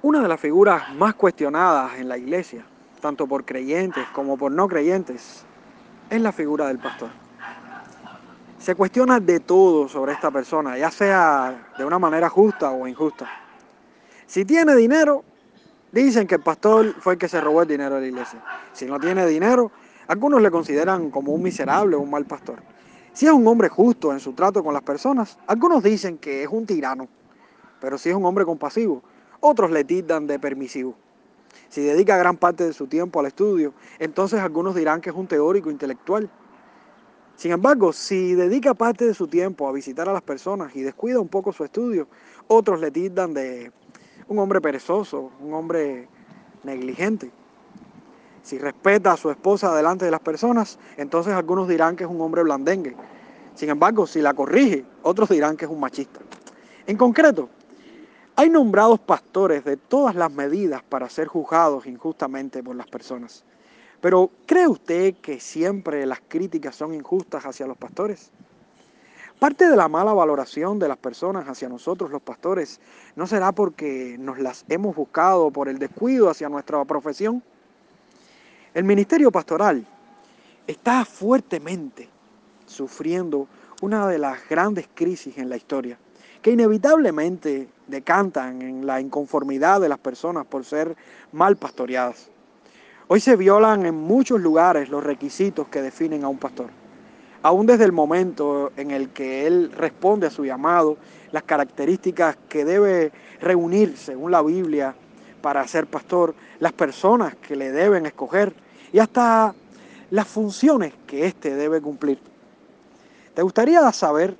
[0.00, 2.64] Una de las figuras más cuestionadas en la iglesia,
[3.00, 5.44] tanto por creyentes como por no creyentes,
[6.08, 7.08] es la figura del pastor.
[8.60, 13.28] Se cuestiona de todo sobre esta persona, ya sea de una manera justa o injusta.
[14.24, 15.24] Si tiene dinero,
[15.90, 18.40] dicen que el pastor fue el que se robó el dinero de la iglesia.
[18.72, 19.72] Si no tiene dinero,
[20.06, 22.62] algunos le consideran como un miserable o un mal pastor.
[23.12, 26.48] Si es un hombre justo en su trato con las personas, algunos dicen que es
[26.48, 27.08] un tirano.
[27.80, 29.02] Pero si es un hombre compasivo,
[29.40, 30.94] otros le tildan de permisivo.
[31.68, 35.26] Si dedica gran parte de su tiempo al estudio, entonces algunos dirán que es un
[35.26, 36.30] teórico intelectual.
[37.36, 41.20] Sin embargo, si dedica parte de su tiempo a visitar a las personas y descuida
[41.20, 42.08] un poco su estudio,
[42.48, 43.70] otros le tildan de
[44.26, 46.08] un hombre perezoso, un hombre
[46.64, 47.30] negligente.
[48.42, 52.20] Si respeta a su esposa delante de las personas, entonces algunos dirán que es un
[52.20, 52.96] hombre blandengue.
[53.54, 56.20] Sin embargo, si la corrige, otros dirán que es un machista.
[56.86, 57.50] En concreto,
[58.38, 63.42] hay nombrados pastores de todas las medidas para ser juzgados injustamente por las personas.
[64.00, 68.30] Pero ¿cree usted que siempre las críticas son injustas hacia los pastores?
[69.40, 72.80] Parte de la mala valoración de las personas hacia nosotros los pastores
[73.16, 77.42] no será porque nos las hemos buscado por el descuido hacia nuestra profesión.
[78.72, 79.84] El ministerio pastoral
[80.64, 82.08] está fuertemente
[82.66, 83.48] sufriendo
[83.82, 85.98] una de las grandes crisis en la historia
[86.42, 90.96] que inevitablemente decantan en la inconformidad de las personas por ser
[91.32, 92.30] mal pastoreadas.
[93.08, 96.68] Hoy se violan en muchos lugares los requisitos que definen a un pastor.
[97.42, 100.98] Aún desde el momento en el que él responde a su llamado,
[101.32, 104.94] las características que debe reunir según la Biblia
[105.40, 108.52] para ser pastor, las personas que le deben escoger
[108.92, 109.54] y hasta
[110.10, 112.18] las funciones que éste debe cumplir.
[113.34, 114.36] ¿Te gustaría saber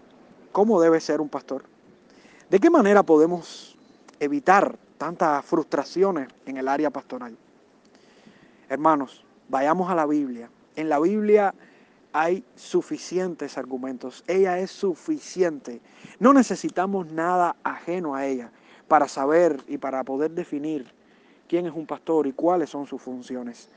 [0.53, 1.63] cómo debe ser un pastor?
[2.51, 3.77] ¿De qué manera podemos
[4.21, 7.37] evitar tantas frustraciones en el área pastoral?
[8.71, 10.49] Hermanos, vayamos a la Biblia.
[10.75, 11.55] En la Biblia
[12.11, 14.25] hay suficientes argumentos.
[14.27, 15.83] Ella es suficiente.
[16.21, 18.51] No necesitamos nada ajeno a ella
[18.89, 20.91] para saber y para poder definir
[21.49, 23.69] quién es un pastor y cuáles son sus funciones.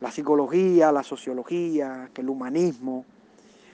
[0.00, 3.04] La psicología, la sociología, el humanismo,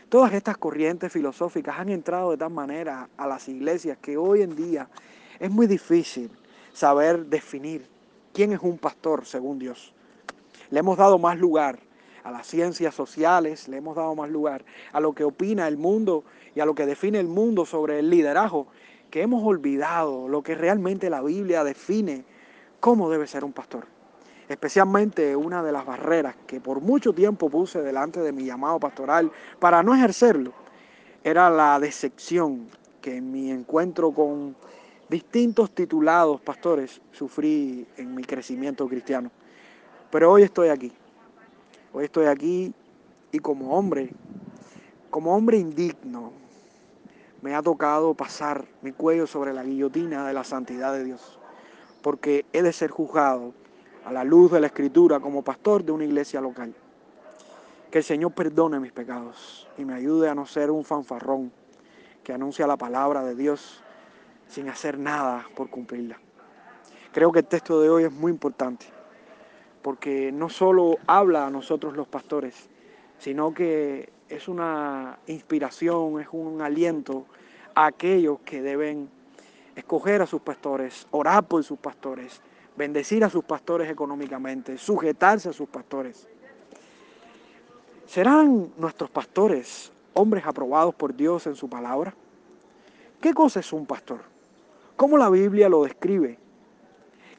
[0.08, 4.56] Todas estas corrientes filosóficas han entrado de tal manera a las iglesias que hoy en
[4.56, 4.88] día
[5.38, 6.30] es muy difícil
[6.72, 7.86] saber definir
[8.32, 9.92] quién es un pastor según Dios.
[10.70, 11.78] Le hemos dado más lugar
[12.24, 16.24] a las ciencias sociales, le hemos dado más lugar a lo que opina el mundo
[16.54, 18.66] y a lo que define el mundo sobre el liderazgo,
[19.10, 22.24] que hemos olvidado lo que realmente la Biblia define
[22.80, 23.97] cómo debe ser un pastor
[24.48, 29.30] especialmente una de las barreras que por mucho tiempo puse delante de mi llamado pastoral
[29.58, 30.52] para no ejercerlo,
[31.22, 32.68] era la decepción
[33.02, 34.56] que en mi encuentro con
[35.08, 39.30] distintos titulados pastores sufrí en mi crecimiento cristiano.
[40.10, 40.92] Pero hoy estoy aquí,
[41.92, 42.72] hoy estoy aquí
[43.30, 44.10] y como hombre,
[45.10, 46.32] como hombre indigno,
[47.42, 51.38] me ha tocado pasar mi cuello sobre la guillotina de la santidad de Dios,
[52.02, 53.52] porque he de ser juzgado
[54.04, 56.74] a la luz de la escritura como pastor de una iglesia local.
[57.90, 61.52] Que el Señor perdone mis pecados y me ayude a no ser un fanfarrón
[62.22, 63.82] que anuncia la palabra de Dios
[64.48, 66.18] sin hacer nada por cumplirla.
[67.12, 68.86] Creo que el texto de hoy es muy importante
[69.82, 72.68] porque no solo habla a nosotros los pastores,
[73.18, 77.26] sino que es una inspiración, es un aliento
[77.74, 79.08] a aquellos que deben
[79.76, 82.42] escoger a sus pastores, orar por sus pastores,
[82.78, 86.28] bendecir a sus pastores económicamente, sujetarse a sus pastores.
[88.06, 92.14] ¿Serán nuestros pastores hombres aprobados por Dios en su palabra?
[93.20, 94.20] ¿Qué cosa es un pastor?
[94.96, 96.38] ¿Cómo la Biblia lo describe?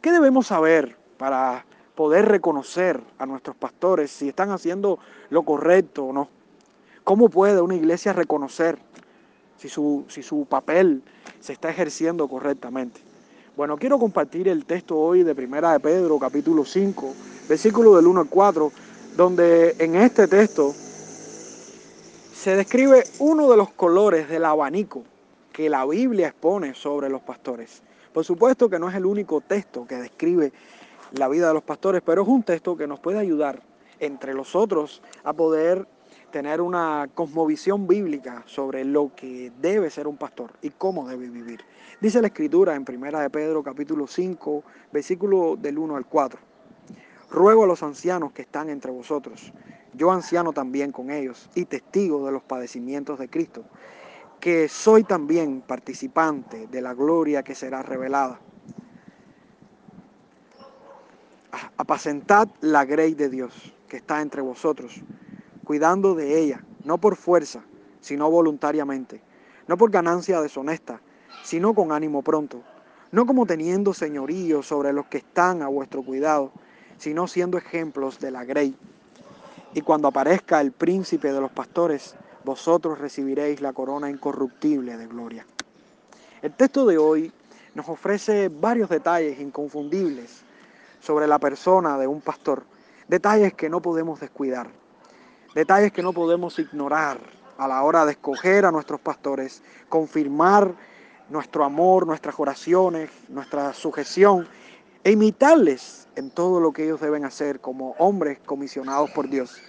[0.02, 5.00] ¿Qué debemos saber para poder reconocer a nuestros pastores si están haciendo
[5.30, 6.30] lo correcto o no?
[7.04, 8.78] ¿Cómo puede una iglesia reconocer
[9.58, 11.02] si su, si su papel
[11.40, 13.09] se está ejerciendo correctamente?
[13.60, 17.14] Bueno, quiero compartir el texto hoy de Primera de Pedro, capítulo 5,
[17.50, 18.72] versículo del 1 al 4,
[19.18, 20.72] donde en este texto
[22.34, 25.04] se describe uno de los colores del abanico
[25.52, 27.84] que la Biblia expone sobre los pastores.
[28.14, 30.54] Por supuesto que no es el único texto que describe
[31.12, 33.62] la vida de los pastores, pero es un texto que nos puede ayudar,
[34.00, 35.86] entre los otros, a poder
[36.32, 41.62] tener una cosmovisión bíblica sobre lo que debe ser un pastor y cómo debe vivir.
[42.00, 46.40] Dice la escritura en Primera de Pedro capítulo 5, versículo del 1 al 4.
[47.32, 49.54] Ruego a los ancianos que están entre vosotros,
[49.94, 53.64] yo anciano también con ellos y testigo de los padecimientos de Cristo,
[54.40, 58.40] que soy también participante de la gloria que será revelada.
[61.78, 65.02] apacentad la grey de Dios que está entre vosotros,
[65.70, 67.62] cuidando de ella, no por fuerza,
[68.02, 69.22] sino voluntariamente,
[69.68, 71.00] no por ganancia deshonesta,
[71.44, 72.64] sino con ánimo pronto,
[73.12, 76.52] no como teniendo señorío sobre los que están a vuestro cuidado,
[76.98, 78.76] sino siendo ejemplos de la grey.
[79.76, 85.46] Y cuando aparezca el príncipe de los pastores, vosotros recibiréis la corona incorruptible de gloria.
[86.42, 87.32] El texto de hoy
[87.76, 90.42] nos ofrece varios detalles inconfundibles
[91.00, 92.64] sobre la persona de un pastor,
[93.08, 94.72] detalles que no podemos descuidar,
[95.56, 97.20] detalles que no podemos ignorar
[97.58, 100.74] a la hora de escoger a nuestros pastores, confirmar
[101.30, 104.48] nuestro amor, nuestras oraciones, nuestra sujeción
[105.04, 109.62] e imitarles en todo lo que ellos deben hacer como hombres comisionados por Dios.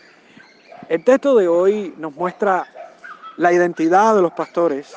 [0.88, 2.66] El texto de hoy nos muestra
[3.36, 4.94] la identidad de los pastores,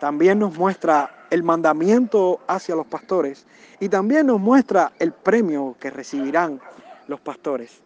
[0.00, 3.46] también nos muestra el mandamiento hacia los pastores
[3.80, 6.60] y también nos muestra el premio que recibirán
[7.06, 7.82] los pastores.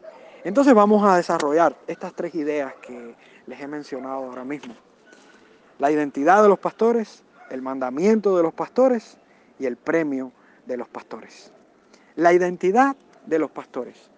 [0.46, 3.16] Entonces vamos a desarrollar estas tres ideas que
[3.48, 4.74] les he mencionado ahora mismo.
[5.80, 9.18] La identidad de los pastores, el mandamiento de los pastores
[9.58, 10.30] y el premio
[10.64, 11.50] de los pastores.
[12.14, 12.94] La identidad
[13.26, 14.08] de los pastores.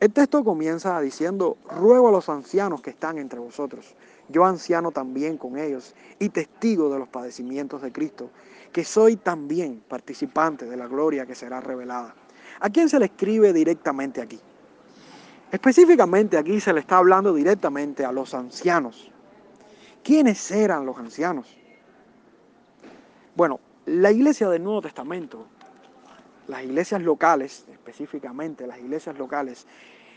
[0.00, 3.94] El texto comienza diciendo, ruego a los ancianos que están entre vosotros,
[4.28, 8.28] yo anciano también con ellos y testigo de los padecimientos de Cristo,
[8.70, 12.14] que soy también participante de la gloria que será revelada.
[12.60, 14.38] ¿A quién se le escribe directamente aquí?
[15.52, 19.10] Específicamente aquí se le está hablando directamente a los ancianos.
[20.04, 21.56] ¿Quiénes eran los ancianos?
[23.34, 25.46] Bueno, la iglesia del Nuevo Testamento,
[26.46, 29.66] las iglesias locales, específicamente las iglesias locales,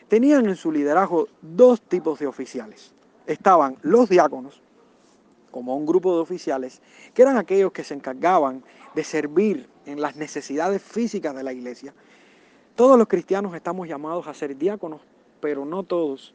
[0.08, 2.94] tenían en su liderazgo dos tipos de oficiales.
[3.26, 4.62] Estaban los diáconos,
[5.50, 6.82] como un grupo de oficiales,
[7.14, 8.64] que eran aquellos que se encargaban
[8.94, 11.94] de servir en las necesidades físicas de la iglesia.
[12.76, 15.02] Todos los cristianos estamos llamados a ser diáconos,
[15.44, 16.34] pero no todos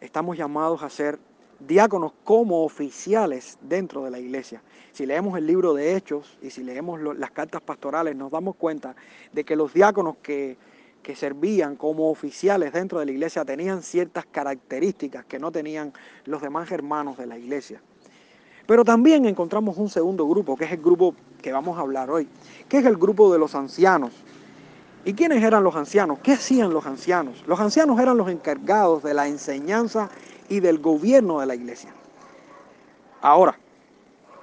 [0.00, 1.20] estamos llamados a ser
[1.60, 4.60] diáconos como oficiales dentro de la iglesia.
[4.90, 8.96] Si leemos el libro de Hechos y si leemos las cartas pastorales, nos damos cuenta
[9.32, 10.56] de que los diáconos que,
[11.00, 15.92] que servían como oficiales dentro de la iglesia tenían ciertas características que no tenían
[16.24, 17.80] los demás hermanos de la iglesia.
[18.66, 22.26] Pero también encontramos un segundo grupo, que es el grupo que vamos a hablar hoy,
[22.68, 24.24] que es el grupo de los ancianos.
[25.06, 26.18] ¿Y quiénes eran los ancianos?
[26.20, 27.44] ¿Qué hacían los ancianos?
[27.46, 30.08] Los ancianos eran los encargados de la enseñanza
[30.48, 31.90] y del gobierno de la iglesia.
[33.20, 33.58] Ahora,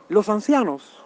[0.09, 1.03] los ancianos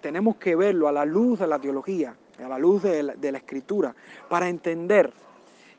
[0.00, 3.32] tenemos que verlo a la luz de la teología, a la luz de la, de
[3.32, 3.94] la escritura,
[4.30, 5.12] para entender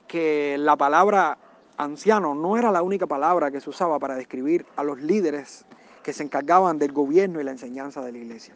[0.07, 1.39] que la palabra
[1.77, 5.65] anciano no era la única palabra que se usaba para describir a los líderes
[6.03, 8.55] que se encargaban del gobierno y la enseñanza de la iglesia.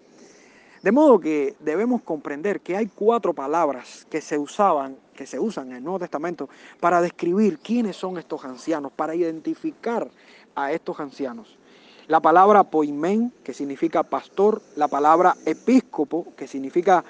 [0.82, 5.70] De modo que debemos comprender que hay cuatro palabras que se usaban, que se usan
[5.70, 6.50] en el Nuevo Testamento
[6.80, 10.10] para describir quiénes son estos ancianos, para identificar
[10.56, 11.60] a estos ancianos.
[12.08, 17.04] La palabra poimén, que significa pastor, la palabra episcopo, que significa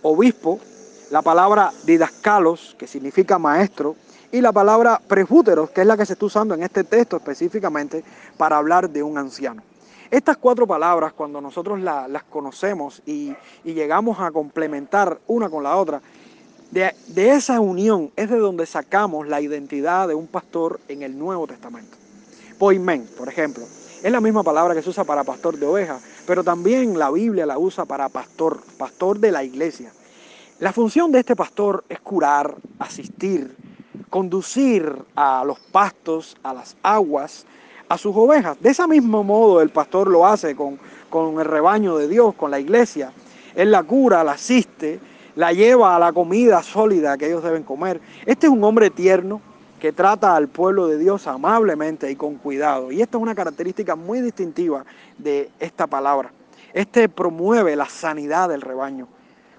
[0.00, 0.58] obispo,
[1.10, 3.96] la palabra didascalos, que significa maestro,
[4.32, 8.02] y la palabra presbúteros, que es la que se está usando en este texto específicamente
[8.38, 9.62] para hablar de un anciano.
[10.10, 16.02] Estas cuatro palabras, cuando nosotros las conocemos y, llegamos a complementar una con la otra,
[16.72, 21.46] de, esa unión es de donde sacamos la identidad de un pastor en el Nuevo
[21.46, 21.96] Testamento.
[22.58, 23.62] Poimen, por ejemplo,
[24.02, 27.46] es la misma palabra que se usa para pastor de ovejas, pero también la Biblia
[27.46, 29.92] la usa para pastor, pastor de la iglesia.
[30.58, 33.54] La función de este pastor es curar, asistir,
[34.10, 37.46] conducir a los pastos, a las aguas,
[37.90, 38.56] a sus ovejas.
[38.60, 40.78] De ese mismo modo el pastor lo hace con,
[41.10, 43.12] con el rebaño de Dios, con la iglesia.
[43.56, 45.00] Él la cura, la asiste,
[45.34, 48.00] la lleva a la comida sólida que ellos deben comer.
[48.24, 49.40] Este es un hombre tierno
[49.80, 52.92] que trata al pueblo de Dios amablemente y con cuidado.
[52.92, 54.84] Y esta es una característica muy distintiva
[55.18, 56.30] de esta palabra.
[56.72, 59.08] Este promueve la sanidad del rebaño.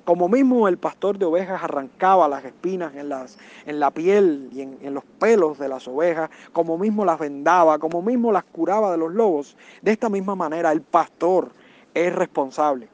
[0.05, 4.62] Como mismo el pastor de ovejas arrancaba las espinas en, las, en la piel y
[4.62, 8.91] en, en, los pelos de las ovejas, como mismo las vendaba, como mismo las curaba
[8.91, 11.51] de los lobos, de esta misma manera el pastor
[11.93, 12.88] es responsable.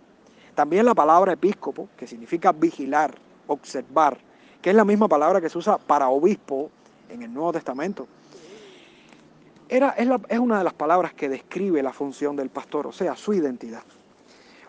[0.55, 3.13] También la palabra episcopo, que significa vigilar,
[3.47, 4.17] observar,
[4.61, 6.71] que es la misma palabra que se usa para obispo
[7.09, 8.07] en el Nuevo Testamento.
[9.69, 12.91] Era, es, la, es una de las palabras que describe la función del pastor, o
[12.91, 13.83] sea, su identidad.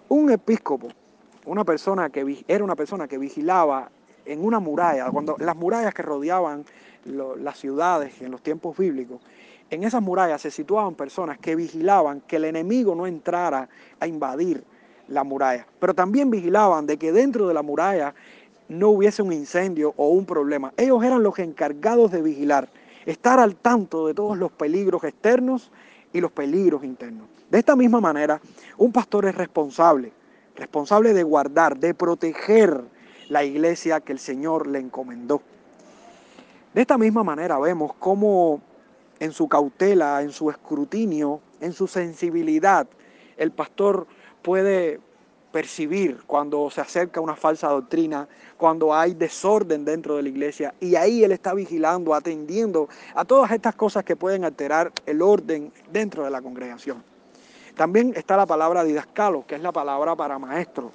[0.08, 0.88] Un episcopo
[1.48, 3.90] una persona que era una persona que vigilaba
[4.24, 6.64] en una muralla, cuando las murallas que rodeaban
[7.04, 9.20] las ciudades en los tiempos bíblicos,
[9.70, 13.68] en esas murallas se situaban personas que vigilaban que el enemigo no entrara
[14.00, 14.62] a invadir
[15.08, 18.14] la muralla, pero también vigilaban de que dentro de la muralla
[18.68, 20.72] no hubiese un incendio o un problema.
[20.76, 22.68] Ellos eran los encargados de vigilar,
[23.06, 25.70] estar al tanto de todos los peligros externos
[26.12, 27.26] y los peligros internos.
[27.50, 28.40] De esta misma manera,
[28.76, 30.12] un pastor es responsable,
[30.58, 32.82] responsable de guardar, de proteger
[33.28, 35.40] la iglesia que el Señor le encomendó.
[36.74, 38.60] De esta misma manera vemos cómo
[39.20, 42.86] en su cautela, en su escrutinio, en su sensibilidad,
[43.36, 44.06] el pastor
[44.42, 45.00] puede
[45.52, 50.94] percibir cuando se acerca una falsa doctrina, cuando hay desorden dentro de la iglesia y
[50.96, 56.24] ahí él está vigilando, atendiendo a todas estas cosas que pueden alterar el orden dentro
[56.24, 57.02] de la congregación.
[57.78, 60.90] También está la palabra didascalo, que es la palabra para maestro.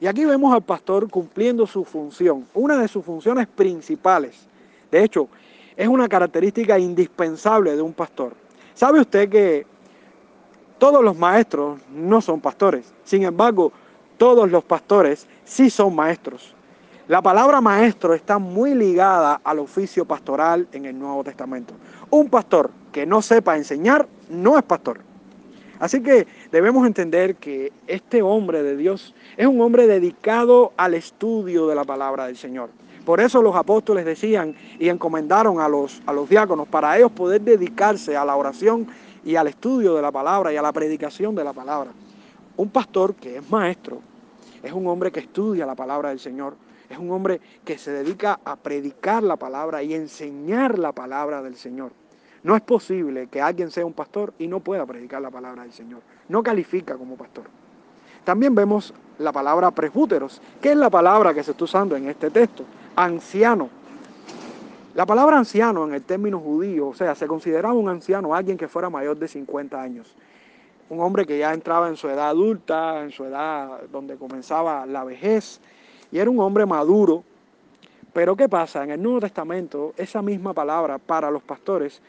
[0.00, 4.48] Y aquí vemos al pastor cumpliendo su función, una de sus funciones principales.
[4.90, 5.28] De hecho,
[5.76, 8.32] es una característica indispensable de un pastor.
[8.74, 9.66] ¿Sabe usted que
[10.78, 12.94] todos los maestros no son pastores.
[13.04, 13.70] Sin embargo,
[14.16, 16.54] todos los pastores sí son maestros.
[17.08, 21.74] La palabra maestro está muy ligada al oficio pastoral en el Nuevo Testamento.
[22.08, 25.09] Un pastor que no sepa enseñar no es pastor.
[25.80, 31.66] Así que debemos entender que este hombre de Dios es un hombre dedicado al estudio
[31.66, 32.68] de la palabra del Señor.
[33.06, 37.40] Por eso los apóstoles decían y encomendaron a los, a los diáconos para ellos poder
[37.40, 38.86] dedicarse a la oración
[39.24, 41.90] y al estudio de la palabra y a la predicación de la palabra.
[42.58, 44.02] Un pastor que es maestro
[44.62, 46.56] es un hombre que estudia la palabra del Señor,
[46.90, 51.56] es un hombre que se dedica a predicar la palabra y enseñar la palabra del
[51.56, 51.92] Señor.
[52.42, 55.72] No es posible que alguien sea un pastor y no pueda predicar la palabra del
[55.72, 56.00] Señor.
[56.28, 57.44] No califica como pastor.
[58.24, 62.30] También vemos la palabra presbúteros, que es la palabra que se está usando en este
[62.30, 62.64] texto,
[62.96, 63.68] anciano.
[64.94, 68.68] La palabra anciano en el término judío, o sea, se consideraba un anciano alguien que
[68.68, 70.14] fuera mayor de 50 años.
[70.88, 75.04] Un hombre que ya entraba en su edad adulta, en su edad donde comenzaba la
[75.04, 75.60] vejez,
[76.10, 77.22] y era un hombre maduro.
[78.12, 78.82] Pero ¿qué pasa?
[78.82, 82.02] En el Nuevo Testamento, esa misma palabra para los pastores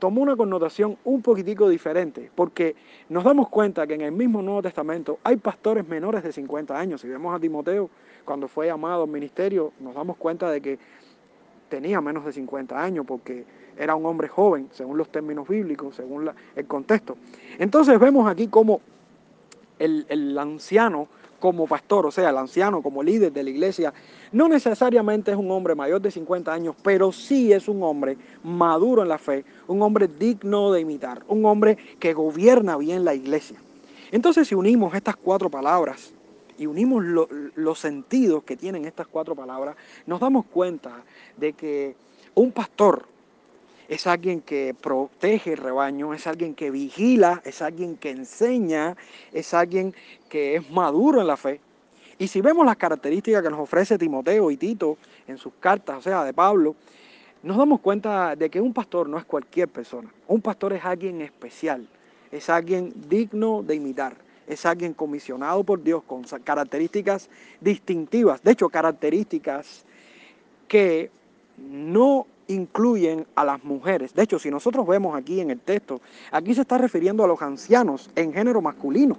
[0.00, 2.74] tomó una connotación un poquitico diferente, porque
[3.08, 7.02] nos damos cuenta que en el mismo Nuevo Testamento hay pastores menores de 50 años.
[7.02, 7.88] Si vemos a Timoteo,
[8.24, 10.78] cuando fue llamado al ministerio, nos damos cuenta de que
[11.68, 13.44] tenía menos de 50 años porque
[13.78, 17.16] era un hombre joven, según los términos bíblicos, según el contexto.
[17.58, 18.80] Entonces vemos aquí como
[19.78, 21.08] el, el anciano
[21.40, 23.92] como pastor, o sea, el anciano como líder de la iglesia,
[24.30, 29.02] no necesariamente es un hombre mayor de 50 años, pero sí es un hombre maduro
[29.02, 33.58] en la fe, un hombre digno de imitar, un hombre que gobierna bien la iglesia.
[34.12, 36.12] Entonces, si unimos estas cuatro palabras,
[36.60, 37.02] y unimos
[37.54, 41.02] los sentidos que tienen estas cuatro palabras, nos damos cuenta
[41.38, 41.96] de que
[42.34, 43.06] un pastor
[43.90, 48.96] es alguien que protege el rebaño, es alguien que vigila, es alguien que enseña,
[49.32, 49.92] es alguien
[50.28, 51.60] que es maduro en la fe.
[52.16, 56.02] Y si vemos las características que nos ofrece Timoteo y Tito en sus cartas, o
[56.02, 56.76] sea, de Pablo,
[57.42, 60.08] nos damos cuenta de que un pastor no es cualquier persona.
[60.28, 61.84] Un pastor es alguien especial,
[62.30, 64.14] es alguien digno de imitar
[64.46, 67.30] es alguien comisionado por Dios con características
[67.60, 69.84] distintivas, de hecho características
[70.66, 71.08] que
[71.56, 74.14] no incluyen a las mujeres.
[74.14, 76.00] De hecho, si nosotros vemos aquí en el texto,
[76.32, 79.16] aquí se está refiriendo a los ancianos en género masculino.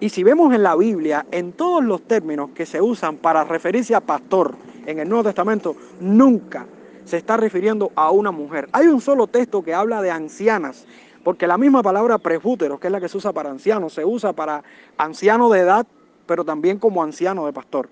[0.00, 3.94] Y si vemos en la Biblia, en todos los términos que se usan para referirse
[3.94, 4.54] a pastor
[4.86, 6.66] en el Nuevo Testamento, nunca
[7.04, 8.68] se está refiriendo a una mujer.
[8.72, 10.86] Hay un solo texto que habla de ancianas
[11.24, 14.34] porque la misma palabra presbútero, que es la que se usa para anciano, se usa
[14.34, 14.62] para
[14.98, 15.86] anciano de edad,
[16.26, 17.88] pero también como anciano de pastor.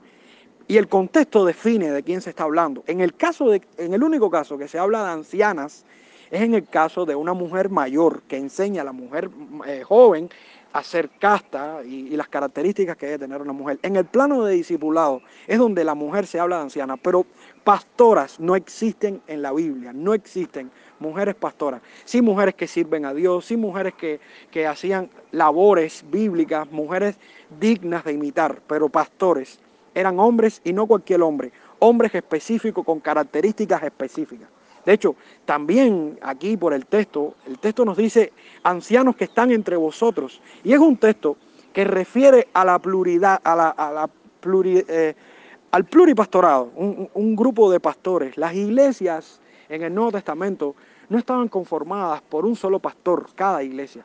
[0.69, 2.85] Y el contexto define de quién se está hablando.
[2.87, 5.85] En el caso de, en el único caso que se habla de ancianas,
[6.31, 9.31] es en el caso de una mujer mayor que enseña a la mujer
[9.66, 10.31] eh, joven
[10.73, 13.78] a ser casta y, las características que debe tener una mujer.
[13.83, 17.26] En el plano de discipulado es donde la mujer se habla de anciana, pero
[17.64, 23.12] pastoras no existen en la Biblia, no existen mujeres pastoras, sí mujeres que sirven a
[23.12, 27.16] Dios, sí mujeres que, que hacían labores bíblicas, mujeres
[27.61, 29.61] dignas de imitar, pero pastores
[29.94, 34.49] eran hombres y no cualquier hombre, hombres específicos con características específicas.
[34.84, 38.32] De hecho, también aquí por el texto, el texto nos dice
[38.64, 40.40] ancianos que están entre vosotros.
[40.64, 41.37] Y es un texto
[41.72, 44.11] que refiere a la pluralidad, a la,
[44.64, 45.14] eh,
[45.70, 48.37] al pluripastorado, un grupo de pastores.
[48.37, 50.75] Las iglesias en el Nuevo Testamento
[51.08, 54.04] no estaban conformadas por un solo pastor, cada iglesia.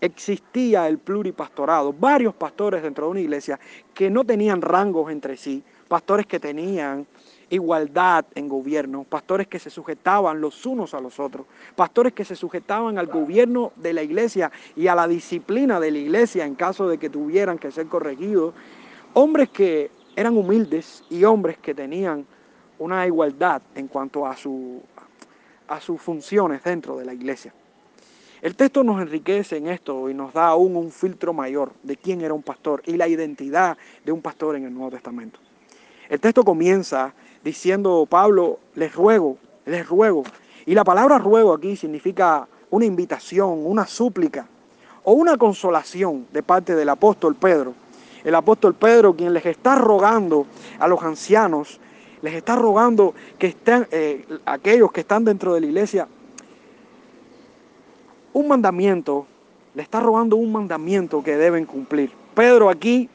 [0.00, 3.58] Existía el pluripastorado, varios pastores dentro de una iglesia
[3.94, 7.06] que no tenían rangos entre sí, pastores que tenían
[7.48, 12.36] igualdad en gobierno, pastores que se sujetaban los unos a los otros, pastores que se
[12.36, 16.88] sujetaban al gobierno de la iglesia y a la disciplina de la iglesia en caso
[16.88, 18.54] de que tuvieran que ser corregidos,
[19.14, 22.26] hombres que eran humildes y hombres que tenían
[22.78, 24.82] una igualdad en cuanto a, su,
[25.68, 27.54] a sus funciones dentro de la iglesia.
[28.46, 32.20] El texto nos enriquece en esto y nos da aún un filtro mayor de quién
[32.20, 35.40] era un pastor y la identidad de un pastor en el Nuevo Testamento.
[36.08, 37.12] El texto comienza
[37.42, 40.22] diciendo, Pablo, les ruego, les ruego.
[40.64, 44.46] Y la palabra ruego aquí significa una invitación, una súplica
[45.02, 47.74] o una consolación de parte del apóstol Pedro.
[48.22, 50.46] El apóstol Pedro quien les está rogando
[50.78, 51.80] a los ancianos,
[52.22, 56.06] les está rogando que estén, eh, aquellos que están dentro de la iglesia,
[58.36, 59.26] un mandamiento,
[59.74, 62.12] le está rogando un mandamiento que deben cumplir.
[62.34, 63.08] Pedro aquí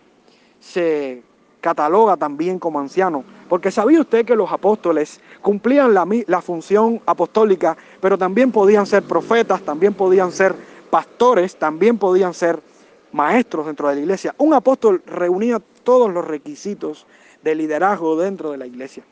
[0.60, 1.22] se
[1.62, 7.78] cataloga también como anciano, porque sabía usted que los apóstoles cumplían la, la, función apostólica,
[8.00, 10.56] pero también podían ser profetas, también podían ser
[10.90, 12.60] pastores, también podían ser
[13.12, 14.34] maestros dentro de la iglesia.
[14.40, 17.06] Un apóstol reunía todos los requisitos
[17.44, 19.04] de liderazgo dentro de la iglesia.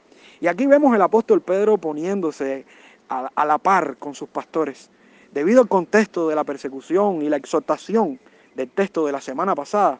[0.42, 2.66] Y aquí vemos el apóstol Pedro poniéndose
[3.10, 4.90] a la par con sus pastores.
[5.32, 8.20] Debido al contexto de la persecución y la exhortación
[8.56, 10.00] del texto de la semana pasada,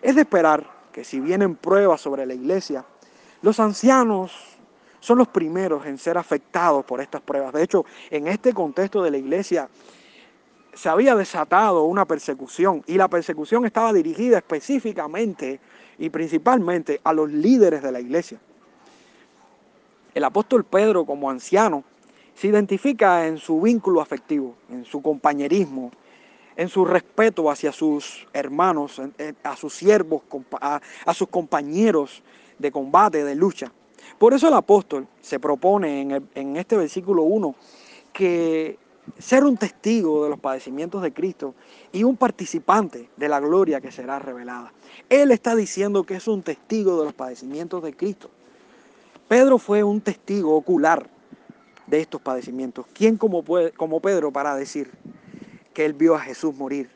[0.00, 2.84] es de esperar que si vienen pruebas sobre la iglesia,
[3.42, 4.32] los ancianos
[5.00, 7.52] son los primeros en ser afectados por estas pruebas.
[7.52, 9.68] De hecho, en este contexto de la iglesia
[10.74, 15.60] se había desatado una persecución y la persecución estaba dirigida específicamente
[15.98, 18.38] y principalmente a los líderes de la iglesia.
[20.14, 21.84] El apóstol Pedro como anciano
[22.40, 25.90] se identifica en su vínculo afectivo, en su compañerismo,
[26.56, 28.98] en su respeto hacia sus hermanos,
[29.42, 30.22] a sus siervos,
[30.58, 30.80] a,
[31.12, 32.22] sus compañeros
[32.58, 33.70] de combate, de lucha.
[34.16, 37.54] Por eso el apóstol se propone en, este versículo 1
[38.10, 38.78] que
[39.18, 41.54] ser un testigo de los padecimientos de Cristo
[41.92, 44.72] y un participante de la gloria que será revelada.
[45.10, 48.30] Él está diciendo que es un testigo de los padecimientos de Cristo.
[49.28, 51.19] Pedro fue un testigo ocular
[51.90, 52.86] de estos padecimientos.
[52.94, 53.42] ¿Quién como,
[54.00, 54.90] Pedro para decir
[55.74, 56.88] que él vio a Jesús morir,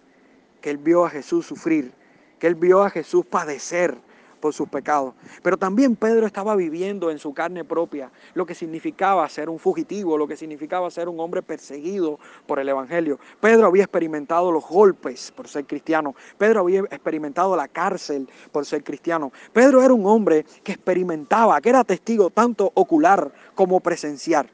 [0.60, 1.92] que él vio a Jesús sufrir,
[2.38, 3.96] que él vio a Jesús padecer
[4.40, 5.14] por sus pecados.
[5.42, 10.18] Pero también Pedro estaba viviendo en su carne propia lo que significaba ser un fugitivo,
[10.18, 13.18] lo que significaba ser un hombre perseguido por el Evangelio.
[13.40, 16.14] Pedro había experimentado los golpes por ser cristiano.
[16.36, 19.32] Pedro había experimentado la cárcel por ser cristiano.
[19.54, 24.50] Pedro era un hombre que experimentaba, que era testigo tanto ocular como presencial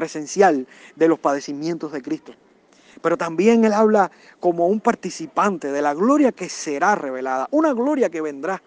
[0.00, 2.32] presencial de los padecimientos de Cristo.
[3.02, 4.10] Pero también Él habla
[4.40, 8.62] como un participante de la gloria que será revelada, una gloria que vendrá.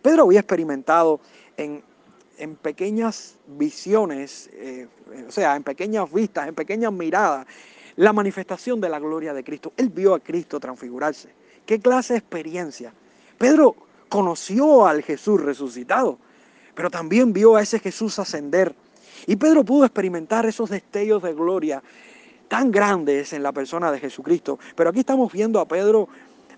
[0.00, 1.20] Pedro había experimentado
[1.58, 1.82] en,
[2.38, 4.88] en pequeñas visiones, eh,
[5.28, 7.46] o sea, en pequeñas vistas, en pequeñas miradas,
[7.96, 9.74] la manifestación de la gloria de Cristo.
[9.76, 11.28] Él vio a Cristo transfigurarse.
[11.66, 12.94] ¿Qué clase de experiencia?
[13.36, 13.76] Pedro
[14.08, 16.18] conoció al Jesús resucitado,
[16.74, 18.74] pero también vio a ese Jesús ascender
[19.26, 21.82] y Pedro pudo experimentar esos destellos de gloria
[22.48, 24.58] tan grandes en la persona de Jesucristo.
[24.74, 26.08] Pero aquí estamos viendo a Pedro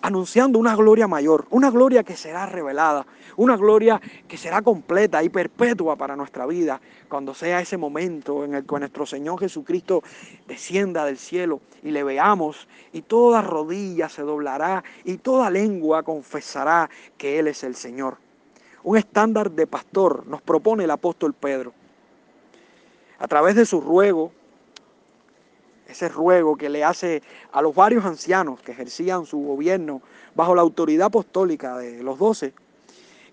[0.02, 5.28] anunciando una gloria mayor, una gloria que será revelada, una gloria que será completa y
[5.28, 10.02] perpetua para nuestra vida, cuando sea ese momento en el que nuestro Señor Jesucristo
[10.46, 16.88] descienda del cielo y le veamos y toda rodilla se doblará y toda lengua confesará
[17.18, 18.16] que Él es el Señor.
[18.82, 21.74] Un estándar de pastor nos propone el apóstol Pedro
[23.20, 24.32] a través de su ruego,
[25.86, 30.00] ese ruego que le hace a los varios ancianos que ejercían su gobierno
[30.34, 32.54] bajo la autoridad apostólica de los doce,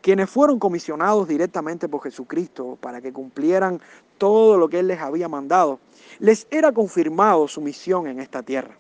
[0.01, 3.79] quienes fueron comisionados directamente por Jesucristo para que cumplieran
[4.17, 5.79] todo lo que Él les había mandado,
[6.19, 8.75] les era confirmado su misión en esta tierra.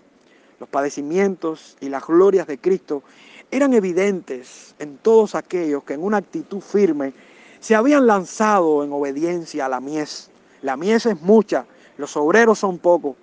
[0.59, 3.03] Los padecimientos y las glorias de Cristo
[3.49, 7.13] eran evidentes en todos aquellos que en una actitud firme
[7.61, 11.65] se habían lanzado en obediencia a la mies la mies es mucha,
[11.97, 13.15] los obreros son pocos.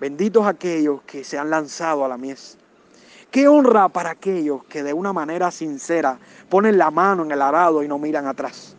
[0.00, 2.58] Benditos aquellos que se han lanzado a la mies.
[3.30, 7.82] Qué honra para aquellos que de una manera sincera ponen la mano en el arado
[7.82, 8.74] y no miran atrás.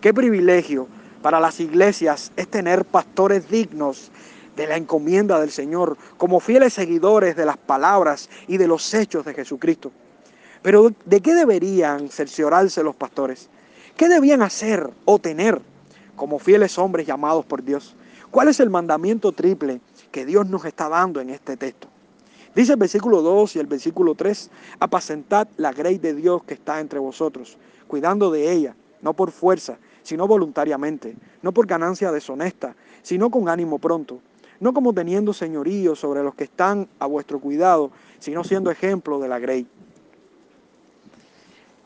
[0.00, 0.88] Qué privilegio
[1.20, 4.10] para las iglesias es tener pastores dignos
[4.56, 9.24] de la encomienda del Señor, como fieles seguidores de las palabras y de los hechos
[9.24, 9.92] de Jesucristo.
[10.62, 13.48] Pero ¿de qué deberían cerciorarse los pastores?
[13.96, 15.60] ¿Qué debían hacer o tener
[16.16, 17.94] como fieles hombres llamados por Dios.
[18.30, 21.88] ¿Cuál es el mandamiento triple que Dios nos está dando en este texto?
[22.54, 26.80] Dice el versículo 2 y el versículo 3, apacentad la grey de Dios que está
[26.80, 27.56] entre vosotros,
[27.88, 33.78] cuidando de ella, no por fuerza, sino voluntariamente, no por ganancia deshonesta, sino con ánimo
[33.78, 34.20] pronto,
[34.60, 39.28] no como teniendo señorío sobre los que están a vuestro cuidado, sino siendo ejemplo de
[39.28, 39.66] la grey.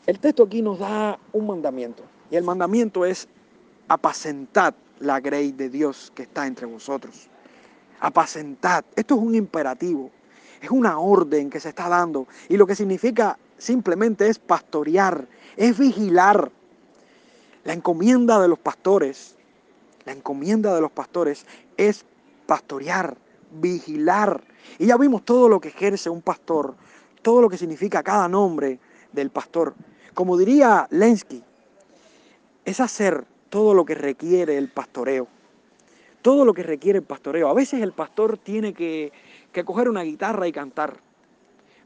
[0.05, 3.27] El texto aquí nos da un mandamiento Y el mandamiento es
[3.87, 7.27] apacentad la grey de Dios que está entre vosotros.
[7.99, 8.83] Apacentad.
[8.95, 10.11] Esto es un imperativo.
[10.61, 12.27] Es una orden que se está dando.
[12.49, 16.51] Y lo que significa simplemente es pastorear, es vigilar.
[17.63, 19.35] La encomienda de los pastores,
[20.05, 21.45] la encomienda de los pastores
[21.75, 22.05] es
[22.45, 23.17] pastorear,
[23.51, 24.41] vigilar.
[24.79, 26.75] Y ya vimos todo lo que ejerce un pastor,
[27.21, 28.79] todo lo que significa cada nombre
[29.11, 29.75] del pastor.
[30.13, 31.43] Como diría Lenski,
[32.65, 35.27] es hacer todo lo que requiere el pastoreo.
[36.21, 37.49] Todo lo que requiere el pastoreo.
[37.49, 39.11] A veces el pastor tiene que,
[39.51, 40.97] que coger una guitarra y cantar,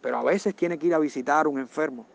[0.02, 2.06] pero a veces tiene que ir a visitar un enfermo,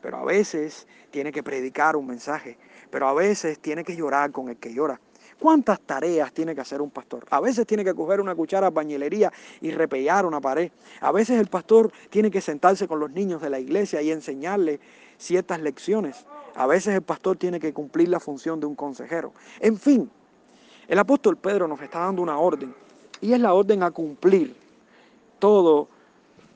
[0.00, 2.58] pero a veces tiene que predicar un mensaje,
[2.90, 5.00] pero a veces tiene que llorar con el que llora.
[5.38, 7.26] ¿Cuántas tareas tiene que hacer un pastor?
[7.30, 10.70] A veces tiene que coger una cuchara de bañilería y repellar una pared.
[11.00, 14.80] A veces el pastor tiene que sentarse con los niños de la iglesia y enseñarles
[15.18, 16.24] ciertas lecciones.
[16.56, 19.32] A veces el pastor tiene que cumplir la función de un consejero.
[19.60, 20.10] En fin,
[20.88, 22.74] el apóstol Pedro nos está dando una orden
[23.20, 24.56] y es la orden a cumplir
[25.38, 25.88] todo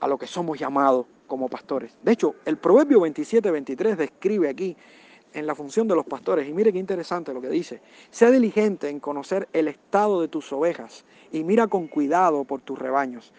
[0.00, 1.96] a lo que somos llamados como pastores.
[2.02, 4.76] De hecho, el Proverbio 27-23 describe aquí
[5.34, 6.48] en la función de los pastores.
[6.48, 7.80] Y mire qué interesante lo que dice.
[8.10, 12.78] Sea diligente en conocer el estado de tus ovejas y mira con cuidado por tus
[12.78, 13.32] rebaños.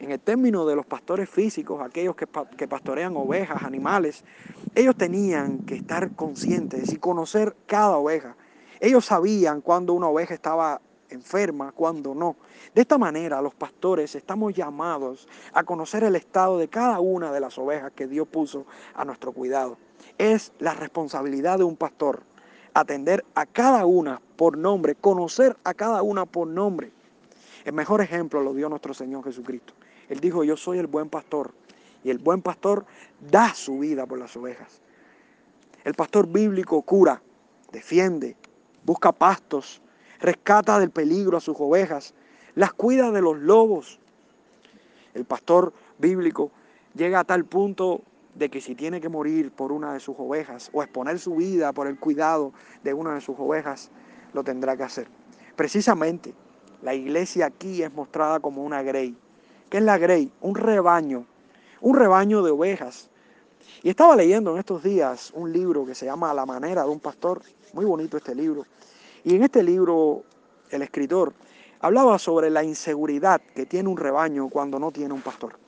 [0.00, 2.26] En el término de los pastores físicos, aquellos que,
[2.68, 4.24] pastorean ovejas, animales,
[4.74, 8.36] ellos tenían que estar conscientes y conocer cada oveja.
[8.80, 10.80] Ellos sabían cuando una oveja estaba
[11.10, 12.36] enferma, cuando no.
[12.74, 17.40] De esta manera los pastores estamos llamados a conocer el estado de cada una de
[17.40, 19.78] las ovejas que Dios puso a nuestro cuidado.
[20.16, 22.22] Es la responsabilidad de un pastor
[22.72, 26.92] atender a cada una por nombre, conocer a cada una por nombre.
[27.64, 29.74] El mejor ejemplo lo dio nuestro Señor Jesucristo.
[30.08, 31.52] Él dijo, yo soy el buen pastor.
[32.04, 32.86] Y el buen pastor
[33.20, 34.80] da su vida por las ovejas.
[35.84, 37.22] El pastor bíblico cura,
[37.72, 38.36] defiende,
[38.84, 39.82] busca pastos,
[40.20, 42.14] rescata del peligro a sus ovejas,
[42.54, 44.00] las cuida de los lobos.
[45.14, 46.50] El pastor bíblico
[46.94, 48.02] llega a tal punto
[48.34, 51.72] de que si tiene que morir por una de sus ovejas o exponer su vida
[51.72, 52.52] por el cuidado
[52.84, 53.90] de una de sus ovejas,
[54.32, 55.08] lo tendrá que hacer.
[55.56, 56.34] Precisamente,
[56.82, 59.16] la iglesia aquí es mostrada como una grey.
[59.68, 60.30] ¿Qué es la grey?
[60.40, 61.26] Un rebaño,
[61.80, 63.10] un rebaño de ovejas.
[63.82, 67.00] Y estaba leyendo en estos días un libro que se llama La manera de un
[67.00, 67.42] pastor,
[67.74, 68.64] muy bonito este libro.
[69.24, 70.22] Y en este libro
[70.70, 71.34] el escritor
[71.80, 75.58] hablaba sobre la inseguridad que tiene un rebaño cuando no tiene un pastor.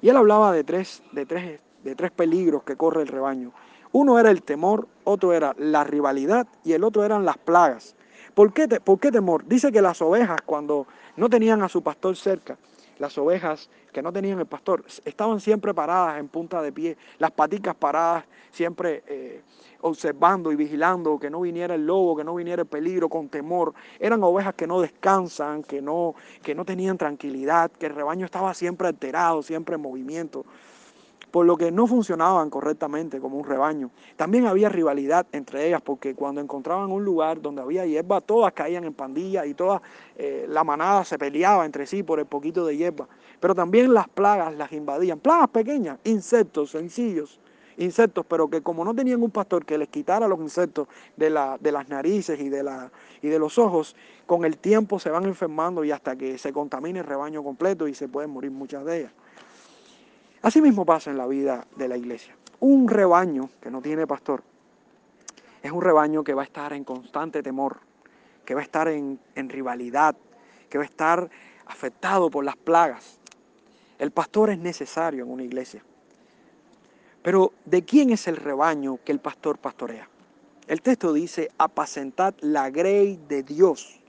[0.00, 3.52] Y él hablaba de tres, de tres de tres peligros que corre el rebaño.
[3.92, 7.94] Uno era el temor, otro era la rivalidad y el otro eran las plagas.
[8.34, 9.44] ¿Por qué, ¿Por qué temor?
[9.46, 10.86] Dice que las ovejas cuando
[11.16, 12.56] no tenían a su pastor cerca,
[13.02, 17.32] las ovejas que no tenían el pastor, estaban siempre paradas en punta de pie, las
[17.32, 19.42] paticas paradas, siempre eh,
[19.80, 23.74] observando y vigilando que no viniera el lobo, que no viniera el peligro, con temor.
[23.98, 28.54] Eran ovejas que no descansan, que no, que no tenían tranquilidad, que el rebaño estaba
[28.54, 30.44] siempre alterado, siempre en movimiento
[31.32, 33.90] por lo que no funcionaban correctamente como un rebaño.
[34.16, 38.84] También había rivalidad entre ellas, porque cuando encontraban un lugar donde había hierba, todas caían
[38.84, 39.80] en pandillas y toda
[40.16, 43.08] eh, la manada se peleaba entre sí por el poquito de hierba.
[43.40, 47.40] Pero también las plagas las invadían, plagas pequeñas, insectos sencillos,
[47.78, 51.56] insectos, pero que como no tenían un pastor que les quitara los insectos de, la,
[51.58, 52.92] de las narices y de, la,
[53.22, 57.00] y de los ojos, con el tiempo se van enfermando y hasta que se contamine
[57.00, 59.12] el rebaño completo y se pueden morir muchas de ellas.
[60.42, 62.34] Así mismo pasa en la vida de la iglesia.
[62.60, 64.42] Un rebaño que no tiene pastor
[65.62, 67.78] es un rebaño que va a estar en constante temor,
[68.44, 70.16] que va a estar en, en rivalidad,
[70.68, 71.30] que va a estar
[71.66, 73.20] afectado por las plagas.
[74.00, 75.84] El pastor es necesario en una iglesia.
[77.22, 80.08] Pero ¿de quién es el rebaño que el pastor pastorea?
[80.66, 84.00] El texto dice, apacentad la grey de Dios.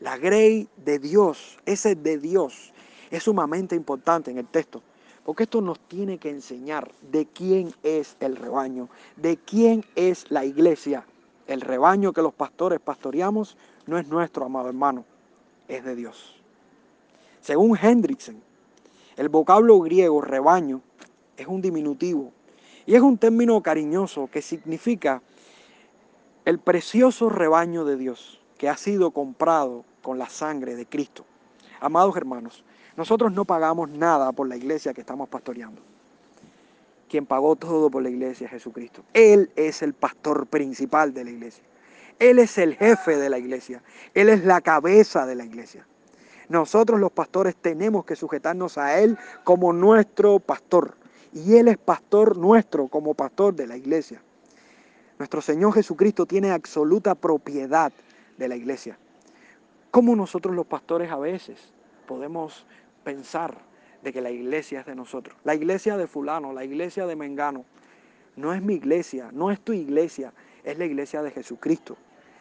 [0.00, 2.72] La grey de Dios, ese de Dios,
[3.10, 4.82] es sumamente importante en el texto.
[5.28, 10.46] Porque esto nos tiene que enseñar de quién es el rebaño, de quién es la
[10.46, 11.04] iglesia.
[11.46, 15.04] El rebaño que los pastores pastoreamos no es nuestro, amado hermano,
[15.68, 16.40] es de Dios.
[17.42, 18.40] Según Hendrickson,
[19.18, 20.80] el vocablo griego rebaño
[21.36, 22.32] es un diminutivo
[22.86, 25.20] y es un término cariñoso que significa
[26.46, 31.26] el precioso rebaño de Dios que ha sido comprado con la sangre de Cristo.
[31.80, 32.64] Amados hermanos,
[32.98, 35.80] nosotros no pagamos nada por la iglesia que estamos pastoreando.
[37.08, 39.04] Quien pagó todo por la iglesia es Jesucristo.
[39.14, 41.62] Él es el pastor principal de la iglesia.
[42.18, 43.84] Él es el jefe de la iglesia.
[44.14, 45.86] Él es la cabeza de la iglesia.
[46.48, 50.96] Nosotros los pastores tenemos que sujetarnos a Él como nuestro pastor.
[51.32, 54.20] Y Él es pastor nuestro como pastor de la iglesia.
[55.20, 57.92] Nuestro Señor Jesucristo tiene absoluta propiedad
[58.38, 58.98] de la iglesia.
[59.92, 61.60] ¿Cómo nosotros los pastores a veces
[62.08, 62.66] podemos
[63.04, 63.56] pensar
[64.02, 65.36] de que la iglesia es de nosotros?
[65.44, 67.64] La iglesia de fulano, la iglesia de Mengano,
[68.36, 70.32] no es mi iglesia, no es tu iglesia,
[70.64, 71.96] es la iglesia de Jesucristo.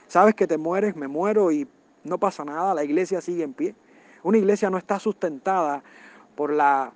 [0.08, 1.68] Sabes que te mueres, me muero y
[2.04, 3.76] no pasa nada, la iglesia sigue en pie.
[4.24, 5.82] Una iglesia no está sustentada
[6.36, 6.92] por la,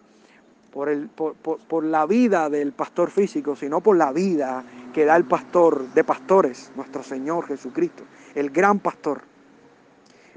[0.72, 5.26] por, el, por, la vida del pastor físico, sino por la vida que da el
[5.26, 8.04] pastor de pastores, nuestro Señor Jesucristo,
[8.36, 9.24] el gran pastor.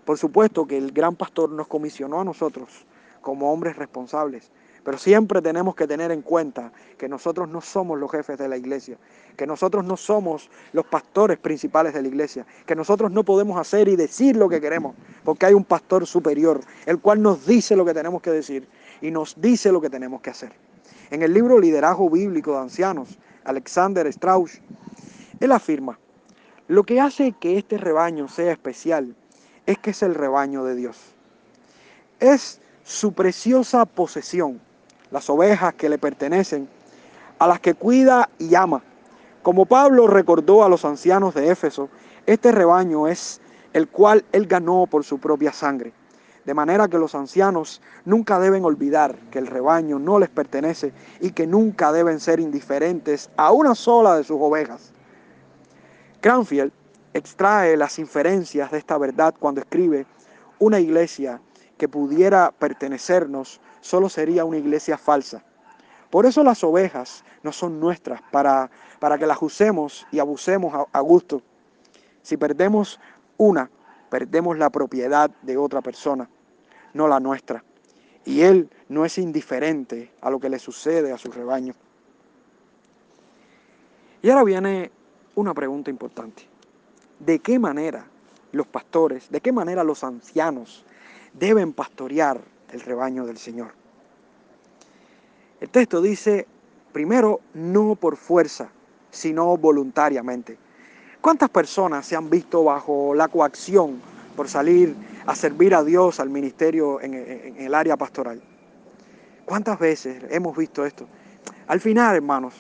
[0.05, 2.87] Por supuesto que el gran pastor nos comisionó a nosotros
[3.25, 4.53] como hombres responsables,
[4.85, 8.59] pero siempre tenemos que tener en cuenta que nosotros no somos los jefes de la
[8.59, 8.99] iglesia,
[9.35, 13.89] que nosotros no somos los pastores principales de la iglesia, que nosotros no podemos hacer
[13.89, 17.85] y decir lo que queremos, porque hay un pastor superior, el cual nos dice lo
[17.87, 18.69] que tenemos que decir
[19.01, 20.53] y nos dice lo que tenemos que hacer.
[21.11, 24.61] En el libro Liderazgo Bíblico de Ancianos, Alexander Strauss,
[25.41, 25.99] él afirma,
[26.69, 29.17] lo que hace que este rebaño sea especial
[29.65, 30.99] es que es el rebaño de Dios.
[32.21, 34.61] Es su preciosa posesión
[35.15, 36.69] las ovejas que le pertenecen,
[37.39, 38.83] a las que cuida y ama.
[39.43, 41.89] Como Pablo recordó a los ancianos de Éfeso,
[42.27, 43.41] este rebaño es
[43.73, 45.93] el cual él ganó por su propia sangre.
[46.45, 51.31] De manera que los ancianos nunca deben olvidar que el rebaño no les pertenece y
[51.31, 54.93] que nunca deben ser indiferentes a una sola de sus ovejas.
[56.21, 56.73] Cranfield
[57.13, 60.07] extrae las inferencias de esta verdad cuando escribe,
[60.59, 61.41] una iglesia
[61.85, 65.45] que pudiera pertenecernos solo sería una iglesia falsa.
[66.09, 70.87] Por eso las ovejas no son nuestras, para, para que las usemos y abusemos a,
[70.91, 71.43] a gusto.
[72.23, 72.99] Si perdemos
[73.37, 73.69] una,
[74.09, 76.27] perdemos la propiedad de otra persona,
[76.95, 77.63] no la nuestra.
[78.25, 81.75] Y Él no es indiferente a lo que le sucede a su rebaño.
[84.23, 84.91] Y ahora viene
[85.35, 86.45] una pregunta importante.
[87.19, 88.07] ¿De qué manera
[88.53, 90.87] los pastores, de qué manera los ancianos
[91.35, 92.41] deben pastorear
[92.73, 93.73] el rebaño del Señor.
[95.61, 96.47] El texto dice,
[96.93, 98.69] primero, no por fuerza,
[99.11, 100.59] sino voluntariamente.
[101.21, 104.01] ¿Cuántas personas se han visto bajo la coacción
[104.37, 104.95] por salir
[105.27, 107.15] a servir a Dios al ministerio en,
[107.59, 108.43] el área pastoral?
[109.45, 111.07] ¿Cuántas veces hemos visto esto?
[111.67, 112.55] Al final, hermanos,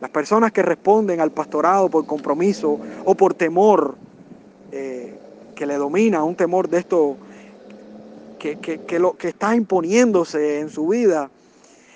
[0.00, 3.96] las personas que responden al pastorado por compromiso o por temor
[4.72, 5.18] eh,
[5.54, 7.16] que le domina, un temor de esto
[8.38, 11.30] que, lo, que está imponiéndose en su vida,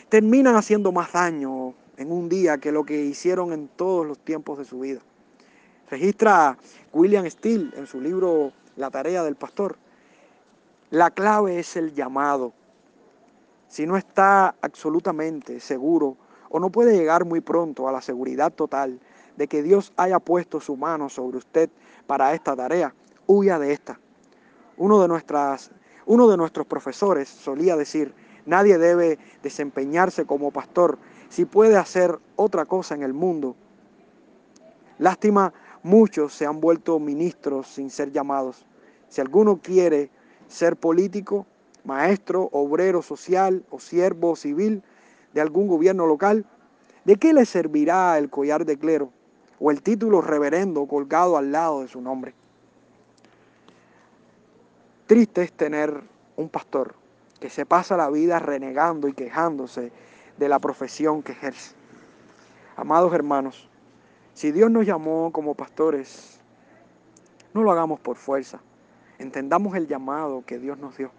[0.09, 4.59] terminan haciendo más daño en un día que lo que hicieron en todos los tiempos
[4.59, 5.01] de su vida.
[5.91, 6.57] Registra
[6.93, 9.77] William Steele en su libro La tarea del pastor.
[10.91, 12.53] La clave es el llamado.
[13.69, 16.17] Si no está absolutamente seguro
[16.49, 18.99] o no puede llegar muy pronto a la seguridad total
[19.37, 21.71] de que Dios haya puesto su mano sobre usted
[22.07, 22.95] para esta tarea,
[23.27, 24.01] huya de esta.
[24.77, 25.71] Uno de nuestras
[26.11, 28.13] uno de nuestros profesores solía decir,
[28.45, 33.55] nadie debe desempeñarse como pastor si puede hacer otra cosa en el mundo.
[34.99, 35.53] Lástima,
[35.85, 38.67] muchos se han vuelto ministros sin ser llamados.
[39.09, 40.11] Si alguno quiere
[40.49, 41.47] ser político,
[41.85, 44.83] maestro, obrero social o siervo civil
[45.33, 46.45] de algún gobierno local,
[47.05, 49.13] ¿de qué le servirá el collar de clero
[49.61, 52.35] o el título reverendo colgado al lado de su nombre?
[55.11, 56.05] Triste es tener
[56.37, 56.95] un pastor
[57.41, 59.91] que se pasa la vida renegando y quejándose
[60.39, 61.75] de la profesión que ejerce.
[62.77, 63.69] Amados hermanos,
[64.35, 66.39] si Dios nos llamó como pastores,
[67.53, 68.61] no lo hagamos por fuerza.
[69.19, 71.11] Entendamos el llamado que Dios nos dio.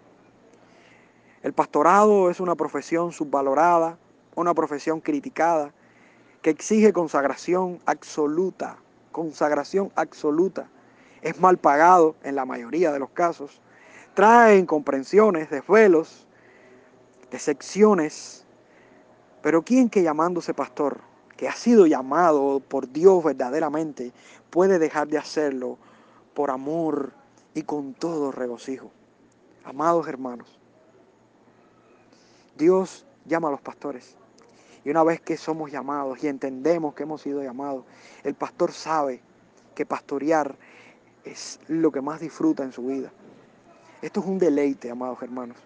[1.42, 3.98] El pastorado es una profesión subvalorada,
[4.34, 5.70] una profesión criticada,
[6.40, 8.78] que exige consagración absoluta,
[9.12, 10.66] consagración absoluta.
[11.20, 13.60] Es mal pagado en la mayoría de los casos
[14.14, 16.26] trae incomprensiones, desvelos,
[17.30, 18.44] decepciones.
[19.42, 21.00] Pero ¿quién que llamándose pastor,
[21.36, 24.12] que ha sido llamado por Dios verdaderamente,
[24.50, 25.78] puede dejar de hacerlo
[26.34, 27.12] por amor
[27.54, 28.90] y con todo regocijo?
[29.64, 30.58] Amados hermanos,
[32.56, 34.16] Dios llama a los pastores.
[34.84, 37.84] Y una vez que somos llamados y entendemos que hemos sido llamados,
[38.24, 39.20] el pastor sabe
[39.76, 40.56] que pastorear
[41.24, 43.12] es lo que más disfruta en su vida.
[44.02, 45.56] Esto es un deleite, amados hermanos.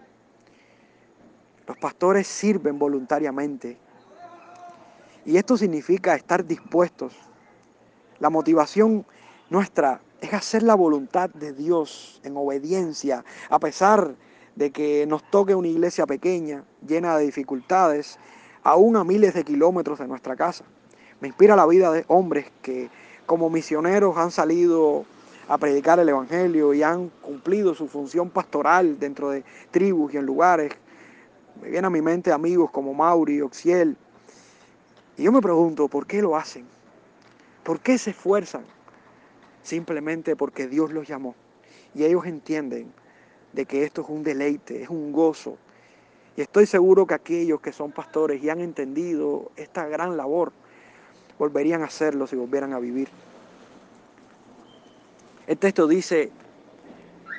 [1.67, 3.77] Los pastores sirven voluntariamente.
[5.25, 7.13] Y esto significa estar dispuestos.
[8.19, 9.05] La motivación
[9.49, 14.13] nuestra es hacer la voluntad de Dios en obediencia, a pesar
[14.55, 18.19] de que nos toque una iglesia pequeña, llena de dificultades,
[18.61, 20.63] aún a miles de kilómetros de nuestra casa.
[21.21, 22.89] Me inspira la vida de hombres que
[23.25, 25.05] como misioneros han salido
[25.47, 30.25] a predicar el Evangelio y han cumplido su función pastoral dentro de tribus y en
[30.25, 30.73] lugares.
[31.61, 33.95] Me vienen a mi mente amigos como Mauri, Oxiel.
[35.17, 36.65] Y yo me pregunto, ¿por qué lo hacen?
[37.63, 38.63] ¿Por qué se esfuerzan?
[39.63, 41.35] Simplemente porque Dios los llamó.
[41.95, 42.91] Y ellos entienden
[43.53, 45.57] de que esto es un deleite, es un gozo.
[46.35, 50.51] Y estoy seguro que aquellos que son pastores y han entendido esta gran labor,
[51.39, 53.09] volverían a hacerlo si volvieran a vivir.
[55.47, 56.29] El texto dice,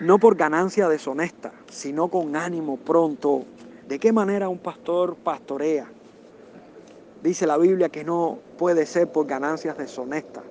[0.00, 3.44] no por ganancia deshonesta, sino con ánimo pronto.
[3.86, 5.86] ¿De qué manera un pastor pastorea?
[7.22, 10.42] Dice la Biblia que no puede ser por ganancias deshonestas.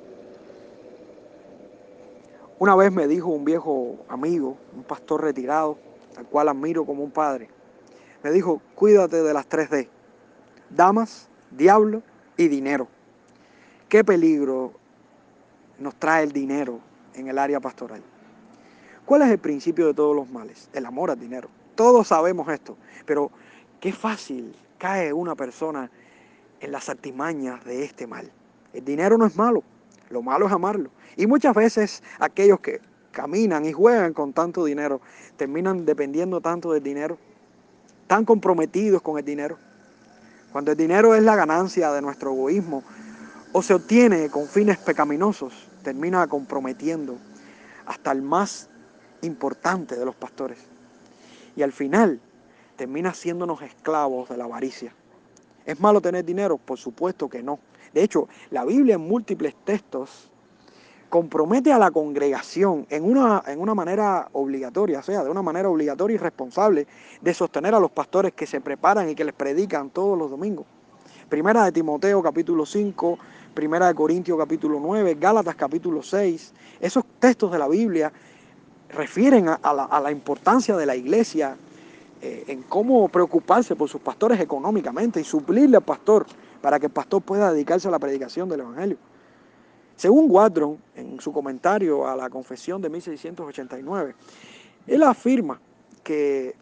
[2.60, 5.80] Una vez me dijo un viejo amigo, un pastor retirado,
[6.16, 7.50] al cual admiro como un padre,
[8.24, 9.88] me dijo, cuídate de las 3D,
[10.70, 12.04] damas, diablo
[12.36, 12.88] y dinero.
[13.90, 14.74] ¿Qué peligro
[15.80, 16.87] nos trae el dinero
[17.18, 18.02] en el área pastoral.
[19.06, 20.70] ¿Cuál es el principio de todos los males?
[20.74, 21.50] El amor al dinero.
[21.76, 23.32] Todos sabemos esto, pero
[23.80, 25.90] qué fácil cae una persona
[26.60, 28.32] en las artimañas de este mal.
[28.74, 29.64] El dinero no es malo,
[30.10, 30.90] lo malo es amarlo.
[31.16, 35.02] Y muchas veces aquellos que caminan y juegan con tanto dinero
[35.38, 37.18] terminan dependiendo tanto del dinero,
[38.08, 39.58] tan comprometidos con el dinero.
[40.52, 42.84] Cuando el dinero es la ganancia de nuestro egoísmo
[43.54, 47.16] o se obtiene con fines pecaminosos, termina comprometiendo
[47.86, 48.70] hasta el más
[49.22, 50.60] importante de los pastores.
[51.56, 52.20] Y al final
[52.76, 54.94] termina haciéndonos esclavos de la avaricia.
[55.66, 56.58] ¿Es malo tener dinero?
[56.58, 57.60] Por supuesto que no.
[57.94, 60.30] De hecho, la Biblia en múltiples textos
[61.08, 65.70] compromete a la congregación en una, en una manera obligatoria, o sea, de una manera
[65.70, 66.86] obligatoria y responsable
[67.22, 70.66] de sostener a los pastores que se preparan y que les predican todos los domingos.
[71.30, 73.18] Primera de Timoteo capítulo 5,
[73.58, 76.54] Primera de Corintios capítulo 9, Gálatas capítulo 6.
[76.80, 78.14] Esos textos de la Biblia
[78.90, 81.58] refieren a, la, importancia de la iglesia
[82.22, 86.28] eh, en cómo preocuparse por sus pastores económicamente y suplirle al pastor
[86.62, 88.98] para que el pastor pueda dedicarse a la predicación del Evangelio.
[89.96, 94.14] Según Wadron, en su comentario a la confesión de 1689,
[94.86, 95.60] él afirma
[96.04, 96.54] que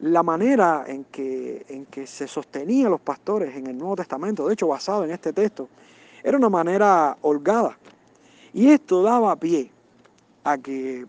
[0.00, 4.54] la manera en que, en que se sostenían los pastores en el Nuevo Testamento, de
[4.54, 5.68] hecho basado en este texto,
[6.22, 7.76] era una manera holgada.
[8.52, 9.70] Y esto daba pie
[10.44, 11.06] a que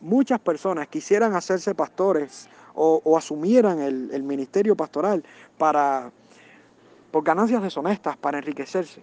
[0.00, 5.24] muchas personas quisieran hacerse pastores o, asumieran el, el, ministerio pastoral
[5.56, 6.10] para,
[7.10, 9.00] por ganancias deshonestas, para enriquecerse.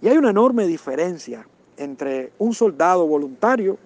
[0.00, 3.76] Y hay una enorme diferencia entre un soldado voluntario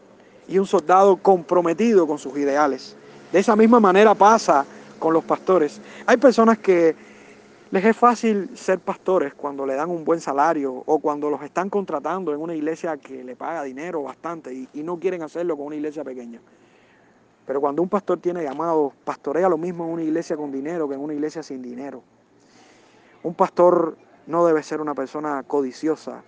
[0.47, 2.97] y un soldado comprometido con sus ideales.
[3.33, 4.65] De esa misma manera pasa
[4.99, 5.81] con los pastores.
[6.07, 6.95] Hay personas que
[7.75, 11.69] les es fácil ser pastores cuando le dan un buen salario o cuando los están
[11.69, 15.75] contratando en una iglesia que le paga dinero bastante y, no quieren hacerlo con una
[15.75, 16.41] iglesia pequeña.
[17.45, 20.95] Pero cuando un pastor tiene llamado, pastorea lo mismo en una iglesia con dinero que
[20.95, 22.05] en una iglesia sin dinero.
[23.25, 23.97] Un pastor
[24.29, 26.23] no debe ser una persona codiciosa,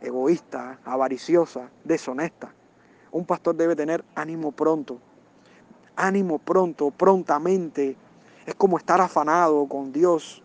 [0.00, 2.54] egoísta, avariciosa, deshonesta.
[3.10, 5.00] Un pastor debe tener ánimo pronto,
[5.96, 7.96] ánimo pronto, prontamente.
[8.46, 10.41] Es como estar afanado con Dios,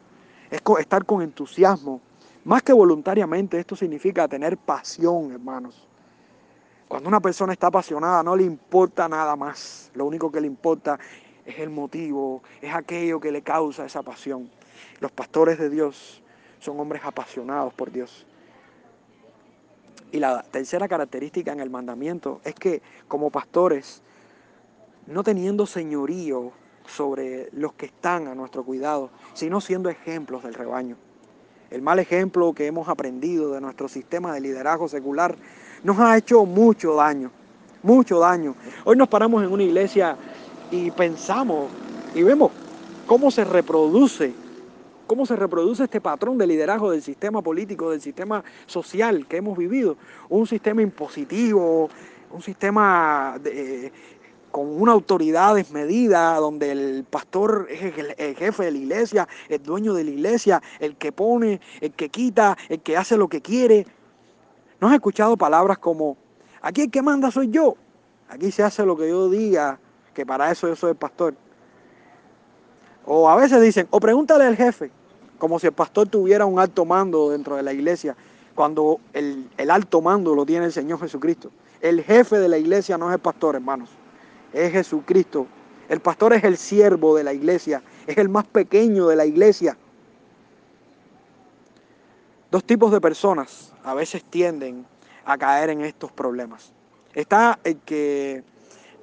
[0.49, 2.01] es estar con entusiasmo.
[2.43, 5.88] Más que voluntariamente, esto significa tener pasión, hermanos.
[6.88, 9.91] Cuando una persona está apasionada, no le importa nada más.
[9.93, 10.97] Lo único que le importa
[11.45, 14.49] es el motivo, es aquello que le causa esa pasión.
[15.01, 16.23] Los pastores de Dios
[16.60, 18.25] son hombres apasionados por Dios.
[20.12, 24.01] Y la tercera característica en el mandamiento es que como pastores,
[25.05, 26.53] no teniendo señorío
[26.88, 30.95] sobre los que están a nuestro cuidado, sino siendo ejemplos del rebaño.
[31.69, 35.36] El mal ejemplo que hemos aprendido de nuestro sistema de liderazgo secular
[35.84, 37.30] nos ha hecho mucho daño,
[37.84, 38.56] mucho daño.
[38.86, 40.17] Hoy nos paramos en una iglesia
[40.71, 41.69] y pensamos
[42.15, 42.52] y vemos
[43.06, 44.34] cómo se reproduce,
[45.08, 49.57] cómo se reproduce este patrón de liderazgo del sistema político, del sistema social que hemos
[49.57, 49.97] vivido.
[50.30, 51.89] Un sistema impositivo,
[52.32, 53.91] un sistema de,
[54.52, 59.93] con una autoridad desmedida, donde el pastor es el, jefe de la iglesia, el dueño
[59.93, 63.86] de la iglesia, el que pone, el que quita, el que hace lo que quiere.
[64.80, 66.18] ¿No has escuchado palabras como,
[66.62, 67.76] aquí el que manda soy yo?
[68.30, 69.80] Aquí se hace lo que yo diga,
[70.14, 71.36] que para eso yo soy el pastor.
[73.06, 74.91] O a veces dicen, o pregúntale al jefe,
[75.38, 78.16] como si el pastor tuviera un alto mando dentro de la iglesia,
[78.56, 81.52] cuando el, el alto mando lo tiene el Señor Jesucristo.
[81.80, 83.97] El jefe de la iglesia no es el pastor, hermanos
[84.54, 85.48] es Jesucristo.
[85.89, 89.78] El pastor es el siervo de la iglesia, es el más pequeño de la iglesia.
[92.52, 94.86] Dos tipos de personas a veces tienden
[95.26, 96.74] a caer en estos problemas.
[97.14, 98.43] Está el que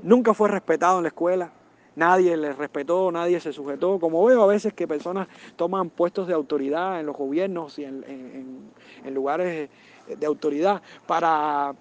[0.03, 1.53] nunca fue respetado en la escuela,
[1.97, 3.99] nadie le respetó, nadie se sujetó.
[3.99, 8.73] Como veo a veces que personas toman puestos de autoridad en los gobiernos y en,
[9.13, 9.69] lugares
[10.09, 11.75] de autoridad para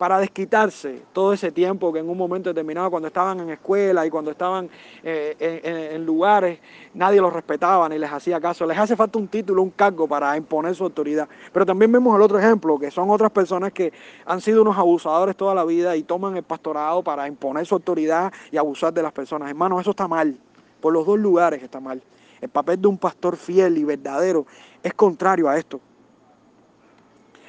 [0.00, 4.08] para desquitarse todo ese tiempo que en un momento determinado cuando estaban en escuela y
[4.08, 4.70] cuando estaban
[5.02, 6.58] eh, en, lugares,
[6.94, 8.64] nadie los respetaba ni les hacía caso.
[8.64, 11.28] Les hace falta un título, un cargo para imponer su autoridad.
[11.52, 13.92] Pero también vemos el otro ejemplo, que son otras personas que
[14.24, 18.32] han sido unos abusadores toda la vida y toman el pastorado para imponer su autoridad
[18.50, 19.50] y abusar de las personas.
[19.50, 20.34] Hermanos, eso está mal.
[20.80, 22.00] Por los dos lugares está mal.
[22.40, 24.46] El papel de un pastor fiel y verdadero
[24.82, 25.78] es contrario a esto.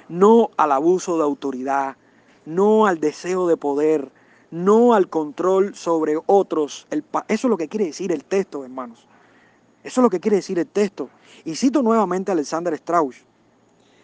[0.09, 1.95] No al abuso de autoridad,
[2.45, 4.11] no al deseo de poder,
[4.49, 6.87] no al control sobre otros.
[6.89, 9.07] eso es lo que quiere decir el texto, hermanos.
[9.83, 11.09] Eso es lo que quiere decir el texto.
[11.45, 13.23] Y cito nuevamente a Alexander Strauss.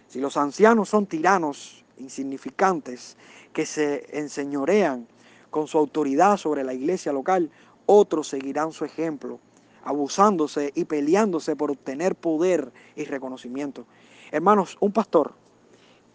[0.08, 3.18] Si los ancianos son tiranos insignificantes
[3.54, 5.08] que se enseñorean
[5.50, 7.52] con su autoridad sobre la iglesia local,
[7.86, 9.40] otros seguirán su ejemplo,
[9.84, 13.86] abusándose y peleándose por obtener poder y reconocimiento.
[14.32, 15.34] Hermanos, un pastor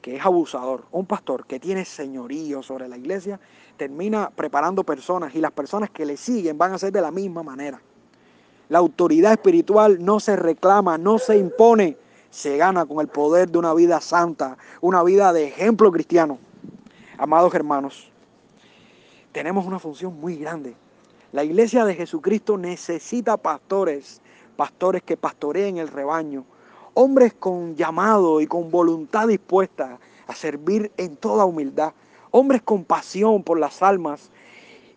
[0.03, 3.39] que es abusador, un pastor que tiene señorío sobre la iglesia,
[3.77, 7.45] termina preparando personas y las personas que le siguen van a ser de la misma
[7.45, 7.81] manera.
[8.69, 11.97] La autoridad espiritual no se reclama, no se impone,
[12.31, 16.39] se gana con el poder de una vida santa, una vida de ejemplo cristiano.
[17.17, 18.11] Amados hermanos,
[19.31, 20.75] tenemos una función muy grande.
[21.31, 24.21] La iglesia de Jesucristo necesita pastores,
[24.57, 26.45] pastores que pastoreen el rebaño,
[26.95, 31.93] hombres con llamado y con voluntad dispuesta a servir en toda humildad,
[32.31, 34.31] hombres con pasión por las almas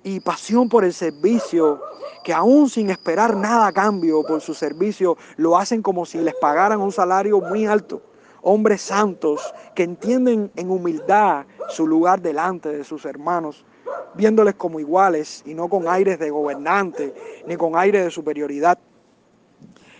[0.04, 1.82] y pasión por el servicio,
[2.24, 6.36] que aún sin esperar nada a cambio por su servicio, lo hacen como si les
[6.36, 8.02] pagaran un salario muy alto.
[8.42, 13.66] Hombres santos que entienden en humildad su lugar delante de sus hermanos,
[14.14, 17.14] viéndoles como iguales y no con aires de gobernante
[17.48, 18.78] ni con aires de superioridad.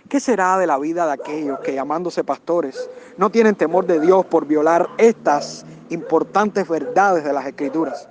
[0.08, 4.24] ¿Qué será de la vida de aquellos que llamándose pastores no tienen temor de Dios
[4.26, 8.08] por violar estas importantes verdades de las Escrituras?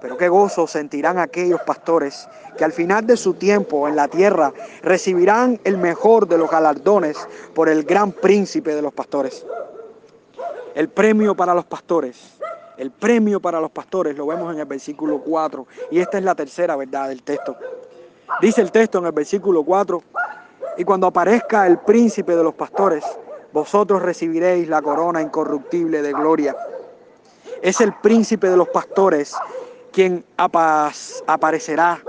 [0.00, 2.28] Pero qué gozo sentirán aquellos pastores
[2.58, 4.52] que al final de su tiempo en la tierra
[4.82, 7.16] recibirán el mejor de los galardones
[7.54, 9.46] por el gran príncipe de los pastores.
[10.74, 12.38] El premio para los pastores,
[12.76, 16.34] el premio para los pastores lo vemos en el versículo 4 y esta es la
[16.34, 17.56] tercera verdad del texto.
[18.40, 20.02] Dice el texto en el versículo 4,
[20.76, 23.04] y cuando aparezca el príncipe de los pastores,
[23.52, 26.56] vosotros recibiréis la corona incorruptible de gloria.
[27.60, 29.34] Es el príncipe de los pastores
[29.92, 32.00] quien aparecerá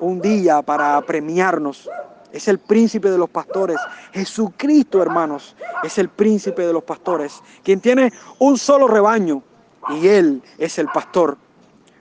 [0.00, 1.90] un día para premiarnos.
[2.32, 3.76] Es el príncipe de los pastores.
[4.12, 9.42] Jesucristo, hermanos, es el príncipe de los pastores, quien tiene un solo rebaño
[9.90, 11.36] y él es el pastor.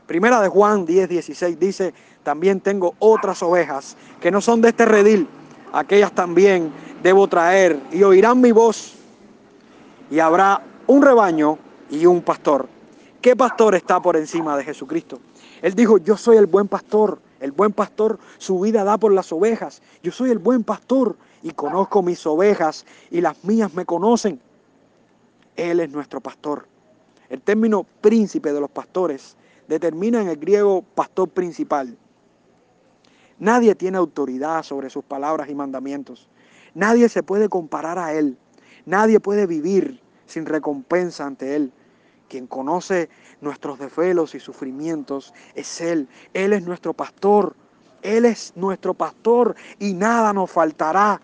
[0.06, 1.94] Primera de Juan 10, 16 dice,
[2.24, 5.28] también tengo otras ovejas que no son de este redil
[5.74, 6.72] aquellas también
[7.02, 8.94] debo traer y oirán mi voz
[10.10, 11.58] y habrá un rebaño
[11.90, 12.70] y un pastor.
[13.22, 15.20] ¿Qué pastor está por encima de Jesucristo?
[15.62, 17.20] Él dijo, yo soy el buen pastor.
[17.40, 19.82] El buen pastor su vida da por las ovejas.
[20.02, 24.40] Yo soy el buen pastor y conozco mis ovejas y las mías me conocen.
[25.56, 26.68] Él es nuestro pastor.
[27.30, 29.36] El término príncipe de los pastores
[29.68, 31.98] determina en el griego pastor principal.
[33.44, 36.30] Nadie tiene autoridad sobre sus palabras y mandamientos.
[36.76, 38.38] Nadie se puede comparar a Él.
[38.86, 41.70] Nadie puede vivir sin recompensa ante Él.
[42.30, 43.10] Quien conoce
[43.42, 46.08] nuestros desvelos y sufrimientos es Él.
[46.34, 47.54] Él es nuestro pastor.
[48.02, 51.20] Él es nuestro pastor y nada nos faltará.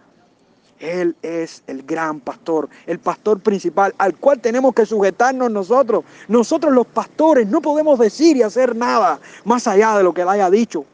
[0.78, 6.03] Él es el gran pastor, el pastor principal al cual tenemos que sujetarnos nosotros.
[6.28, 10.28] Nosotros los pastores no podemos decir y hacer nada más allá de lo que Él
[10.28, 10.86] haya dicho.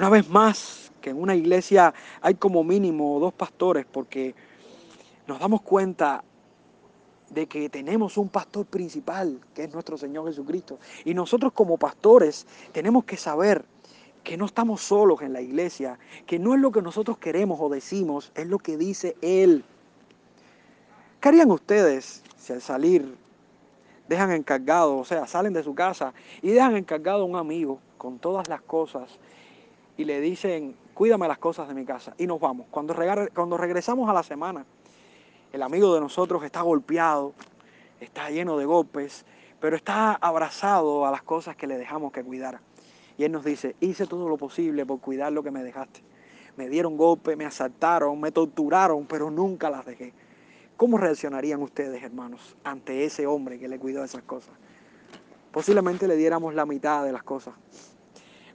[0.00, 1.92] Una vez más, que en una iglesia
[2.22, 4.34] hay como mínimo dos pastores porque
[5.26, 6.24] nos damos cuenta
[7.28, 10.78] de que tenemos un pastor principal, que es nuestro Señor Jesucristo.
[11.04, 13.62] Y nosotros como pastores tenemos que saber
[14.24, 17.68] que no estamos solos en la iglesia, que no es lo que nosotros queremos o
[17.68, 19.64] decimos, es lo que dice Él.
[21.20, 23.18] ¿Qué harían ustedes si al salir
[24.08, 28.18] dejan encargado, o sea, salen de su casa y dejan encargado a un amigo con
[28.18, 29.18] todas las cosas
[29.96, 32.66] y le dicen, cuídame las cosas de mi casa y nos vamos.
[32.70, 32.94] Cuando,
[33.34, 34.64] cuando regresamos a la semana,
[35.52, 37.34] el amigo de nosotros está golpeado,
[38.00, 39.24] está lleno de golpes,
[39.60, 42.60] pero está abrazado a las cosas que le dejamos que cuidara.
[43.18, 46.00] Y él nos dice, hice todo lo posible por cuidar lo que me dejaste.
[46.56, 50.14] Me dieron golpes, me asaltaron, me torturaron, pero nunca las dejé.
[50.76, 54.54] ¿Cómo reaccionarían ustedes, hermanos, ante ese hombre que le cuidó esas cosas?
[55.52, 57.54] Posiblemente le diéramos la mitad de las cosas.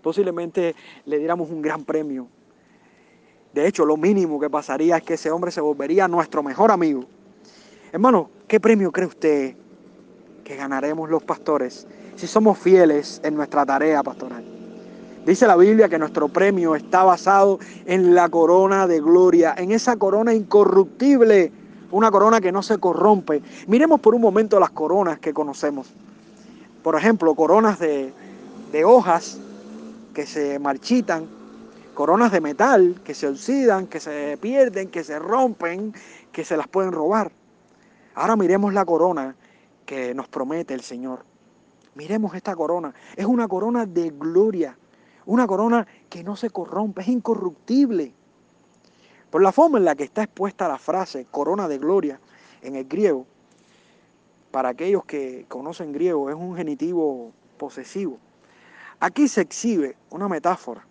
[0.05, 0.75] Posiblemente
[1.07, 2.27] le diéramos un gran premio.
[3.55, 7.05] De hecho, lo mínimo que pasaría es que ese hombre se volvería nuestro mejor amigo.
[7.91, 9.55] Hermano, ¿qué premio cree usted
[10.43, 11.87] que ganaremos los pastores
[12.17, 14.45] si somos fieles en nuestra tarea pastoral?
[15.25, 19.97] Dice la Biblia que nuestro premio está basado en la corona de gloria, en esa
[19.97, 21.51] corona incorruptible,
[21.89, 23.41] una corona que no se corrompe.
[23.65, 25.91] Miremos por un momento las coronas que conocemos.
[26.83, 28.13] Por ejemplo, coronas de,
[28.71, 29.39] de hojas
[30.15, 31.27] que se marchitan,
[31.93, 35.93] coronas de metal que se oxidan, que se pierden, que se rompen,
[36.31, 37.31] que se las pueden robar.
[38.15, 39.35] Ahora miremos la corona
[39.85, 41.25] que nos promete el Señor.
[41.95, 42.95] Miremos esta corona.
[43.15, 44.77] Es una corona de gloria.
[45.25, 48.13] Una corona que no se corrompe, es incorruptible.
[49.29, 52.21] Por la forma en la que está expuesta la frase corona de gloria
[52.61, 53.25] en el griego,
[54.51, 58.17] para aquellos que conocen griego, es un genitivo posesivo.
[58.99, 60.85] Aquí se exhibe una metáfora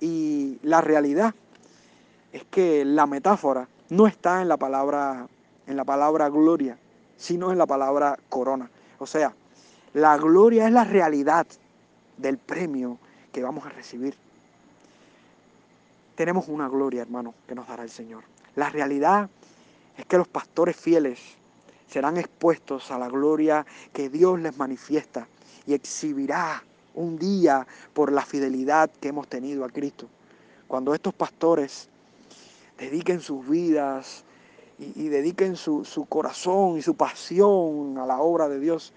[0.00, 1.34] y la realidad
[2.32, 5.28] es que la metáfora no está en la palabra
[5.66, 6.76] en la palabra gloria,
[7.16, 8.70] sino en la palabra corona.
[8.98, 9.34] O sea,
[9.94, 11.46] la gloria es la realidad
[12.16, 12.98] del premio
[13.32, 14.14] que vamos a recibir.
[16.14, 18.24] Tenemos una gloria, hermano, que nos dará el Señor.
[18.54, 19.28] La realidad
[19.96, 21.20] es que los pastores fieles
[21.88, 25.26] serán expuestos a la gloria que Dios les manifiesta
[25.66, 26.62] y exhibirá
[26.94, 30.08] un día por la fidelidad que hemos tenido a Cristo.
[30.66, 31.88] Cuando estos pastores
[32.78, 34.24] dediquen sus vidas
[34.78, 38.92] y, dediquen su, su corazón y su pasión a la obra de Dios,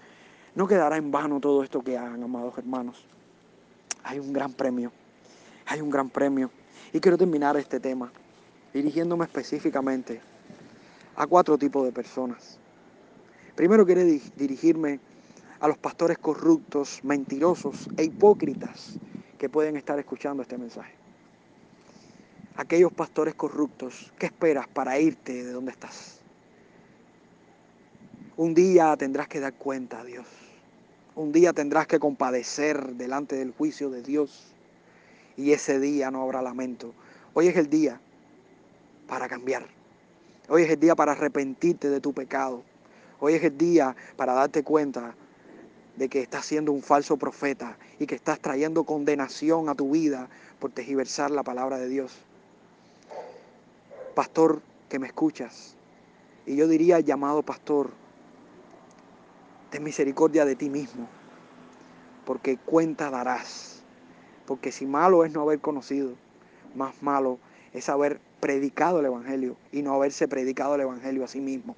[0.54, 3.04] no quedará en vano todo esto que hagan, amados hermanos
[4.08, 4.90] hay un gran premio.
[5.66, 6.50] Hay un gran premio.
[6.92, 8.10] Y quiero terminar este tema
[8.72, 10.20] dirigiéndome específicamente
[11.14, 12.58] a cuatro tipos de personas.
[13.54, 14.02] Primero quiero
[14.36, 15.00] dirigirme
[15.60, 18.98] a los pastores corruptos, mentirosos e hipócritas
[19.38, 20.92] que pueden estar escuchando este mensaje.
[22.56, 26.20] Aquellos pastores corruptos, ¿qué esperas para irte de donde estás?
[28.36, 30.26] Un día tendrás que dar cuenta a Dios.
[31.14, 34.52] Un día tendrás que compadecer delante del juicio de Dios
[35.36, 36.92] y ese día no habrá lamento.
[37.34, 38.00] Hoy es el día
[39.08, 39.66] para cambiar.
[40.48, 42.62] Hoy es el día para arrepentirte de tu pecado.
[43.20, 45.14] Hoy es el día para darte cuenta
[45.98, 50.28] de que estás siendo un falso profeta y que estás trayendo condenación a tu vida
[50.60, 52.16] por tergiversar la palabra de Dios.
[54.14, 55.74] Pastor que me escuchas,
[56.46, 57.90] y yo diría llamado pastor,
[59.70, 61.08] ten misericordia de ti mismo,
[62.24, 63.82] porque cuenta darás.
[64.46, 66.14] Porque si malo es no haber conocido,
[66.74, 67.38] más malo
[67.74, 71.76] es haber predicado el Evangelio y no haberse predicado el Evangelio a sí mismo.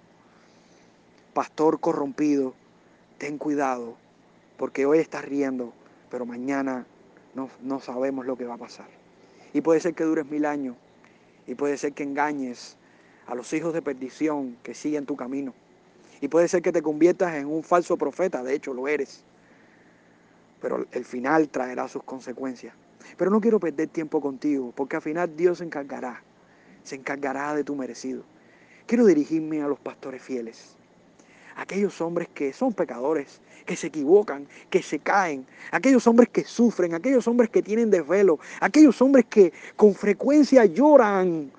[1.34, 2.54] Pastor corrompido,
[3.18, 3.96] ten cuidado,
[4.60, 5.72] porque hoy estás riendo,
[6.10, 6.84] pero mañana
[7.34, 8.88] no, no sabemos lo que va a pasar.
[9.54, 10.76] Y puede ser que dures mil años,
[11.46, 12.76] y puede ser que engañes
[13.26, 15.54] a los hijos de perdición que siguen tu camino.
[16.20, 19.24] Y puede ser que te conviertas en un falso profeta, de hecho lo eres.
[20.60, 22.74] Pero el final traerá sus consecuencias.
[23.16, 26.22] Pero no quiero perder tiempo contigo, porque al final Dios se encargará,
[26.82, 28.24] se encargará de tu merecido.
[28.86, 30.76] Quiero dirigirme a los pastores fieles,
[31.60, 36.94] aquellos hombres que son pecadores, que se equivocan, que se caen, aquellos hombres que sufren,
[36.94, 41.52] aquellos hombres que tienen desvelo, aquellos hombres que con frecuencia lloran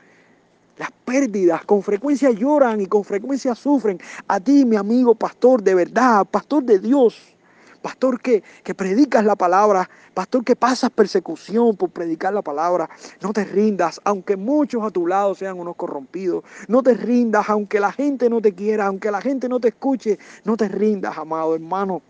[0.78, 4.00] las pérdidas con frecuencia lloran y con frecuencia sufren.
[4.28, 7.22] A ti, mi amigo pastor de verdad, pastor de Dios,
[7.82, 12.90] pastor que, que predicas la palabra, pastor que pasas persecución por predicar la palabra,
[13.22, 17.80] no te rindas, aunque muchos a tu lado sean unos corrompidos, no te rindas, aunque
[17.80, 21.56] la gente no te quiera, aunque la gente no te escuche, no te rindas, amado
[21.56, 22.02] hermano.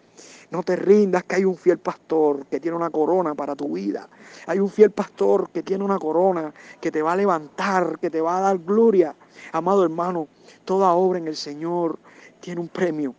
[0.51, 4.09] No te rindas que hay un fiel pastor que tiene una corona para tu vida.
[4.47, 8.21] Hay un fiel pastor que tiene una corona que te va a levantar, que te
[8.21, 9.15] va a dar gloria.
[9.53, 10.27] Amado hermano,
[10.65, 11.97] toda obra en el Señor
[12.41, 13.15] tiene un premio.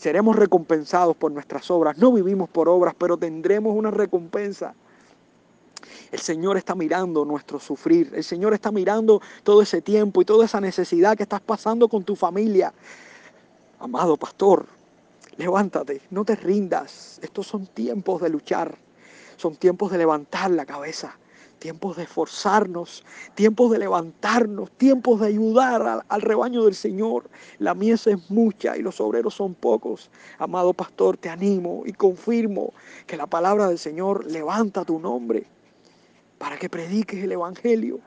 [0.00, 1.98] Seremos recompensados por nuestras obras.
[1.98, 4.74] No vivimos por obras, pero tendremos una recompensa.
[6.10, 8.10] El Señor está mirando nuestro sufrir.
[8.14, 12.02] El Señor está mirando todo ese tiempo y toda esa necesidad que estás pasando con
[12.02, 12.72] tu familia.
[13.78, 14.64] Amado pastor,
[15.36, 17.18] Levántate, no te rindas.
[17.22, 18.78] Estos son tiempos de luchar,
[19.36, 21.18] son tiempos de levantar la cabeza,
[21.60, 23.04] tiempos de esforzarnos,
[23.36, 27.30] tiempos de levantarnos, tiempos de ayudar al, rebaño del Señor.
[27.58, 30.10] La mies es mucha y los obreros son pocos.
[30.38, 32.72] Amado pastor, te animo y confirmo
[33.06, 35.46] que la palabra del Señor levanta tu nombre
[36.38, 38.00] para que prediques el Evangelio.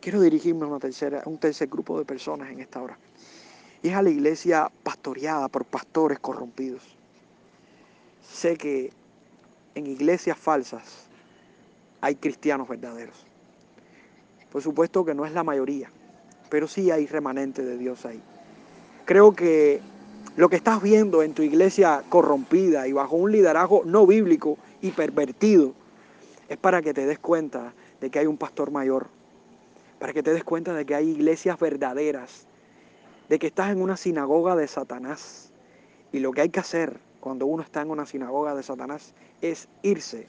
[0.00, 2.96] Quiero dirigirme a, un tercer grupo de personas en esta hora.
[3.82, 6.82] y es a la iglesia pastoreada por pastores corrompidos.
[8.22, 8.92] Sé que
[9.74, 11.07] en iglesias falsas
[12.00, 13.26] hay cristianos verdaderos.
[14.50, 15.90] Por supuesto que no es la mayoría,
[16.50, 18.22] pero sí hay remanente de Dios ahí.
[19.04, 19.80] Creo que
[20.36, 24.90] lo que estás viendo en tu iglesia corrompida y bajo un liderazgo no bíblico y
[24.92, 25.74] pervertido
[26.48, 29.08] es para que te des cuenta de que hay un pastor mayor,
[29.98, 32.46] para que te des cuenta de que hay iglesias verdaderas,
[33.28, 35.50] de que estás en una sinagoga de Satanás.
[36.12, 39.68] Y lo que hay que hacer cuando uno está en una sinagoga de Satanás es
[39.82, 40.28] irse.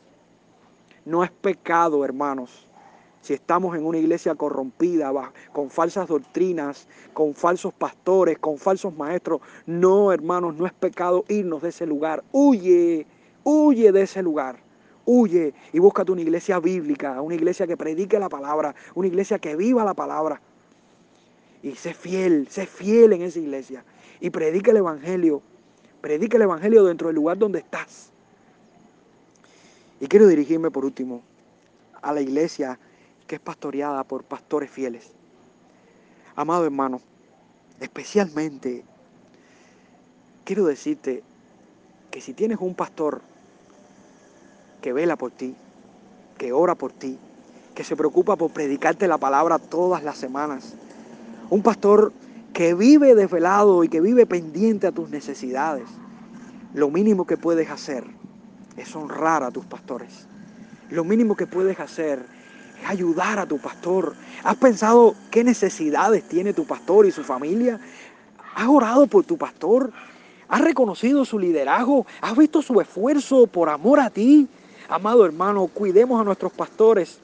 [1.10, 2.68] No es pecado, hermanos.
[3.22, 5.12] Si estamos en una iglesia corrompida,
[5.51, 11.64] con falsas doctrinas, con falsos pastores, con falsos maestros, no, hermanos, no es pecado irnos
[11.64, 12.24] de ese lugar.
[12.32, 13.07] Huye,
[13.43, 14.60] huye de ese lugar.
[15.03, 19.55] Huye y búscate una iglesia bíblica, una iglesia que predique la palabra, una iglesia que
[19.55, 20.39] viva la palabra.
[21.64, 23.84] Y sé fiel, sé fiel en esa iglesia.
[24.20, 25.41] Y predique el Evangelio.
[26.01, 28.14] Predique el Evangelio dentro del lugar donde estás.
[30.00, 31.22] Y quiero dirigirme por último
[32.02, 32.80] a la iglesia
[33.28, 35.12] que es pastoreada por pastores fieles.
[36.36, 37.02] Amado hermano,
[37.80, 38.84] especialmente
[40.45, 41.22] quiero decirte
[42.12, 43.22] que si tienes un pastor
[44.82, 45.54] que vela por ti,
[46.38, 47.20] que ora por ti,
[47.76, 50.76] que se preocupa por predicarte la palabra todas las semanas.
[51.50, 52.14] Un pastor
[52.54, 55.88] que vive desvelado y que vive pendiente a tus necesidades.
[56.74, 58.18] Lo mínimo que puedes hacer
[58.80, 60.25] es honrar a tus pastores.
[60.89, 62.25] Lo mínimo que puedes hacer
[62.82, 64.15] es ayudar a tu pastor.
[64.43, 67.80] ¿Has pensado qué necesidades tiene tu pastor y su familia?
[68.55, 69.91] ¿Has orado por tu pastor?
[70.47, 72.07] ¿Has reconocido su liderazgo?
[72.21, 74.47] ¿Has visto su esfuerzo por amor a ti?
[74.88, 77.19] Amado hermano, cuidemos a nuestros pastores,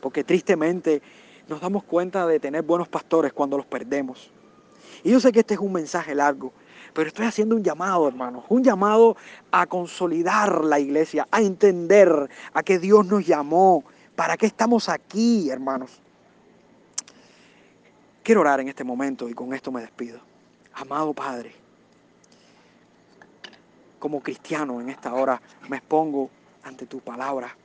[0.00, 1.02] porque tristemente
[1.48, 4.30] nos damos cuenta de tener buenos pastores cuando los perdemos.
[5.04, 6.52] Y yo sé que este es un mensaje largo,
[6.92, 9.16] pero estoy haciendo un llamado, hermanos, un llamado
[9.50, 13.84] a consolidar la iglesia, a entender a qué Dios nos llamó,
[14.14, 16.00] para qué estamos aquí, hermanos.
[18.22, 20.20] Quiero orar en este momento y con esto me despido.
[20.74, 21.52] Amado Padre,
[23.98, 26.30] como cristiano en esta hora me expongo
[26.62, 27.56] ante tu palabra.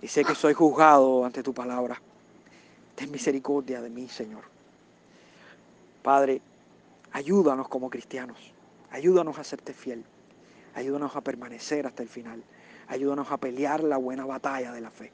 [0.00, 2.00] Y sé que soy juzgado ante tu palabra.
[2.94, 4.42] Ten misericordia de mí, Señor.
[6.02, 6.40] Padre,
[7.18, 8.38] ayúdanos como cristianos.
[8.90, 10.04] Ayúdanos a serte fiel.
[10.74, 12.44] Ayúdanos a permanecer hasta el final.
[12.86, 15.10] Ayúdanos a pelear la buena batalla de la fe.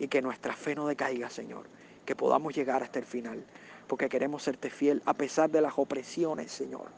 [0.00, 1.66] Y que nuestra fe no decaiga, Señor.
[2.04, 3.44] Que podamos llegar hasta el final.
[3.86, 6.88] Porque queremos serte fiel a pesar de las opresiones, Señor.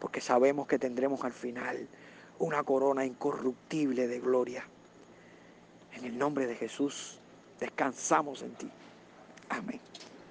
[0.00, 1.86] Porque sabemos que tendremos al final
[2.38, 4.64] una corona incorruptible de gloria.
[5.92, 7.18] En el nombre de Jesús,
[7.60, 8.70] descansamos en ti.
[9.50, 9.80] Amén.